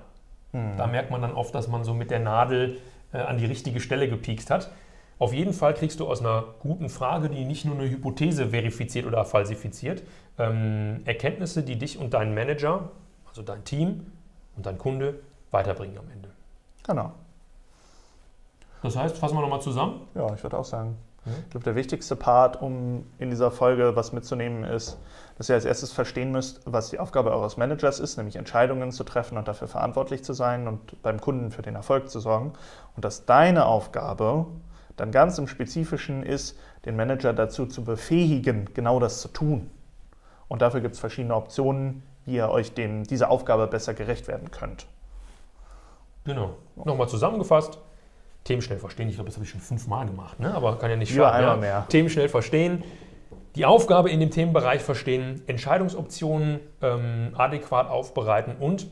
Da 0.78 0.88
merkt 0.88 1.12
man 1.12 1.22
dann 1.22 1.34
oft, 1.34 1.54
dass 1.54 1.68
man 1.68 1.84
so 1.84 1.94
mit 1.94 2.10
der 2.10 2.20
Nadel 2.20 2.78
äh, 3.14 3.20
an 3.20 3.38
die 3.38 3.46
richtige 3.46 3.80
Stelle 3.80 4.10
gepiekst 4.10 4.50
hat. 4.50 4.72
Auf 5.20 5.34
jeden 5.34 5.54
Fall 5.54 5.74
kriegst 5.74 6.00
du 6.00 6.08
aus 6.08 6.20
einer 6.20 6.44
guten 6.60 6.90
Frage, 6.90 7.30
die 7.30 7.44
nicht 7.44 7.66
nur 7.66 7.76
eine 7.76 7.90
Hypothese 7.90 8.50
verifiziert 8.50 9.06
oder 9.06 9.26
falsifiziert, 9.26 10.04
ähm, 10.38 11.02
Erkenntnisse, 11.06 11.64
die 11.64 11.78
dich 11.78 11.98
und 11.98 12.14
deinen 12.14 12.36
Manager, 12.36 12.92
also 13.28 13.42
dein 13.42 13.64
Team 13.64 14.12
und 14.56 14.66
dein 14.66 14.78
Kunde, 14.78 15.20
weiterbringen 15.50 15.98
am 15.98 16.10
Ende. 16.12 16.30
Genau. 16.84 17.14
Das 18.84 18.96
heißt, 18.96 19.18
fassen 19.18 19.36
wir 19.36 19.42
nochmal 19.42 19.62
zusammen. 19.62 20.02
Ja, 20.14 20.32
ich 20.34 20.44
würde 20.44 20.58
auch 20.58 20.66
sagen. 20.66 20.98
Mhm. 21.26 21.32
Ich 21.46 21.50
glaube, 21.50 21.64
der 21.64 21.76
wichtigste 21.76 22.16
Part, 22.16 22.62
um 22.62 23.06
in 23.18 23.30
dieser 23.30 23.50
Folge 23.50 23.96
was 23.96 24.14
mitzunehmen, 24.14 24.64
ist, 24.64 24.98
dass 25.38 25.50
ihr 25.50 25.56
als 25.56 25.66
erstes 25.66 25.92
verstehen 25.92 26.32
müsst, 26.32 26.62
was 26.66 26.90
die 26.90 27.00
Aufgabe 27.00 27.32
eures 27.32 27.58
Managers 27.58 28.00
ist, 28.00 28.18
nämlich 28.18 28.36
Entscheidungen 28.36 28.92
zu 28.92 29.04
treffen 29.04 29.38
und 29.38 29.48
dafür 29.48 29.68
verantwortlich 29.68 30.24
zu 30.24 30.34
sein 30.34 30.68
und 30.68 31.02
beim 31.02 31.20
Kunden 31.20 31.52
für 31.52 31.62
den 31.62 31.76
Erfolg 31.76 32.10
zu 32.10 32.20
sorgen. 32.20 32.54
Und 32.96 33.04
dass 33.04 33.26
deine 33.26 33.66
Aufgabe 33.66 34.46
dann 34.98 35.12
ganz 35.12 35.38
im 35.38 35.48
Spezifischen 35.48 36.24
ist, 36.24 36.60
den 36.86 36.96
Manager 36.96 37.32
dazu 37.34 37.66
zu 37.66 37.84
befähigen, 37.84 38.70
genau 38.74 39.00
das 39.00 39.22
zu 39.22 39.30
tun. 39.30 39.70
Und 40.48 40.62
dafür 40.62 40.82
gibt 40.82 40.96
es 40.96 41.00
verschiedene 41.00 41.36
Optionen, 41.36 42.04
wie 42.26 42.36
ihr 42.36 42.50
euch 42.50 42.74
dem, 42.74 43.04
dieser 43.04 43.32
Aufgabe 43.32 43.68
besser 43.68 43.94
gerecht 43.94 44.28
werden 44.28 44.52
könnt. 44.52 44.88
Genau. 46.26 46.58
Nochmal 46.76 47.08
zusammengefasst. 47.08 47.80
Themen 48.44 48.62
schnell 48.62 48.80
verstehen. 48.80 49.08
Ich 49.10 49.16
glaube, 49.16 49.30
das 49.30 49.36
habe 49.36 49.46
ich 49.46 49.52
schon 49.52 49.62
fünfmal 49.62 50.06
gemacht, 50.06 50.40
ne? 50.40 50.54
aber 50.54 50.78
kann 50.78 50.90
ja 50.90 50.96
nicht 50.96 51.14
schaden. 51.14 51.42
ja? 51.42 51.56
mehr. 51.56 51.86
Themen 51.90 52.10
schnell 52.10 52.30
verstehen. 52.30 52.84
Die 53.56 53.66
Aufgabe 53.66 54.10
in 54.10 54.20
dem 54.20 54.30
Themenbereich 54.30 54.82
verstehen, 54.82 55.42
Entscheidungsoptionen 55.48 56.60
ähm, 56.82 57.34
adäquat 57.36 57.90
aufbereiten 57.90 58.56
und 58.60 58.88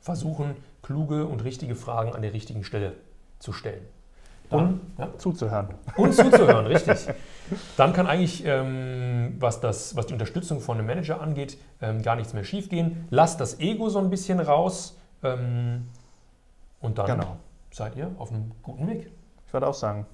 versuchen, 0.00 0.56
kluge 0.82 1.26
und 1.26 1.44
richtige 1.44 1.74
Fragen 1.74 2.14
an 2.14 2.22
der 2.22 2.32
richtigen 2.32 2.64
Stelle 2.64 2.94
zu 3.38 3.52
stellen. 3.52 3.82
Dann, 4.52 4.80
ja, 4.98 5.08
Zuzuhören. 5.18 5.68
und 5.96 6.14
zuzuhören, 6.14 6.66
richtig. 6.68 7.06
Dann 7.76 7.92
kann 7.92 8.06
eigentlich, 8.06 8.44
ähm, 8.46 9.36
was, 9.38 9.60
das, 9.60 9.94
was 9.96 10.06
die 10.06 10.12
Unterstützung 10.14 10.60
von 10.60 10.78
einem 10.78 10.86
Manager 10.86 11.20
angeht, 11.20 11.58
ähm, 11.80 12.02
gar 12.02 12.16
nichts 12.16 12.32
mehr 12.34 12.44
schiefgehen. 12.44 13.06
Lasst 13.10 13.40
das 13.40 13.60
Ego 13.60 13.88
so 13.88 13.98
ein 13.98 14.10
bisschen 14.10 14.40
raus 14.40 14.96
ähm, 15.22 15.88
und 16.80 16.98
dann 16.98 17.06
Genau. 17.06 17.36
seid 17.70 17.96
ihr 17.96 18.10
auf 18.18 18.30
einem 18.30 18.52
guten 18.62 18.86
Weg. 18.88 19.10
Ich 19.46 19.52
würde 19.52 19.66
auch 19.66 19.74
sagen. 19.74 20.06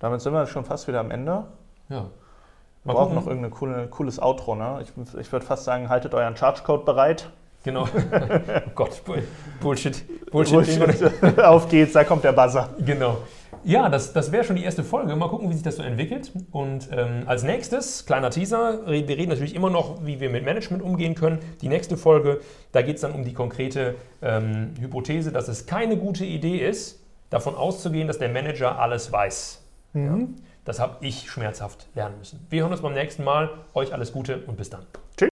Damit 0.00 0.20
sind 0.20 0.32
wir 0.32 0.46
schon 0.46 0.64
fast 0.64 0.86
wieder 0.86 1.00
am 1.00 1.10
Ende. 1.10 1.44
Ja. 1.88 2.06
Wir 2.84 2.94
brauchen 2.94 3.14
noch 3.14 3.26
irgendein 3.26 3.50
coole, 3.50 3.88
cooles 3.88 4.20
Outro. 4.22 4.54
Ne? 4.54 4.82
Ich, 4.82 4.92
ich 5.18 5.32
würde 5.32 5.44
fast 5.44 5.64
sagen, 5.64 5.88
haltet 5.88 6.14
euren 6.14 6.36
Charge-Code 6.36 6.84
bereit. 6.84 7.30
Genau. 7.64 7.82
oh 7.86 8.70
Gott, 8.74 9.04
Bull- 9.04 9.26
Bullshit. 9.60 10.04
Bullshit. 10.30 10.78
Bullshit. 10.78 11.38
Auf 11.44 11.68
geht's, 11.68 11.92
da 11.92 12.04
kommt 12.04 12.24
der 12.24 12.32
Buzzer. 12.32 12.70
Genau. 12.84 13.18
Ja, 13.64 13.88
das, 13.88 14.12
das 14.12 14.30
wäre 14.32 14.44
schon 14.44 14.56
die 14.56 14.64
erste 14.64 14.84
Folge. 14.84 15.14
Mal 15.16 15.28
gucken, 15.28 15.50
wie 15.50 15.54
sich 15.54 15.62
das 15.62 15.76
so 15.76 15.82
entwickelt. 15.82 16.32
Und 16.52 16.88
ähm, 16.92 17.24
als 17.26 17.42
nächstes, 17.42 18.06
kleiner 18.06 18.30
Teaser, 18.30 18.86
wir 18.86 19.08
reden 19.08 19.28
natürlich 19.28 19.54
immer 19.54 19.70
noch, 19.70 20.04
wie 20.06 20.20
wir 20.20 20.30
mit 20.30 20.44
Management 20.44 20.82
umgehen 20.82 21.14
können. 21.14 21.38
Die 21.60 21.68
nächste 21.68 21.96
Folge, 21.96 22.40
da 22.72 22.82
geht 22.82 22.96
es 22.96 23.02
dann 23.02 23.12
um 23.12 23.24
die 23.24 23.32
konkrete 23.32 23.96
ähm, 24.22 24.74
Hypothese, 24.80 25.32
dass 25.32 25.48
es 25.48 25.66
keine 25.66 25.96
gute 25.96 26.24
Idee 26.24 26.58
ist, 26.58 27.00
davon 27.30 27.54
auszugehen, 27.54 28.06
dass 28.06 28.18
der 28.18 28.28
Manager 28.28 28.78
alles 28.78 29.12
weiß. 29.12 29.62
Ja, 29.94 30.18
das 30.64 30.80
habe 30.80 31.04
ich 31.04 31.30
schmerzhaft 31.30 31.88
lernen 31.94 32.18
müssen. 32.18 32.46
Wir 32.50 32.62
hören 32.62 32.72
uns 32.72 32.82
beim 32.82 32.94
nächsten 32.94 33.24
Mal. 33.24 33.50
Euch 33.74 33.92
alles 33.92 34.12
Gute 34.12 34.42
und 34.46 34.56
bis 34.56 34.70
dann. 34.70 34.82
Tschüss. 35.16 35.27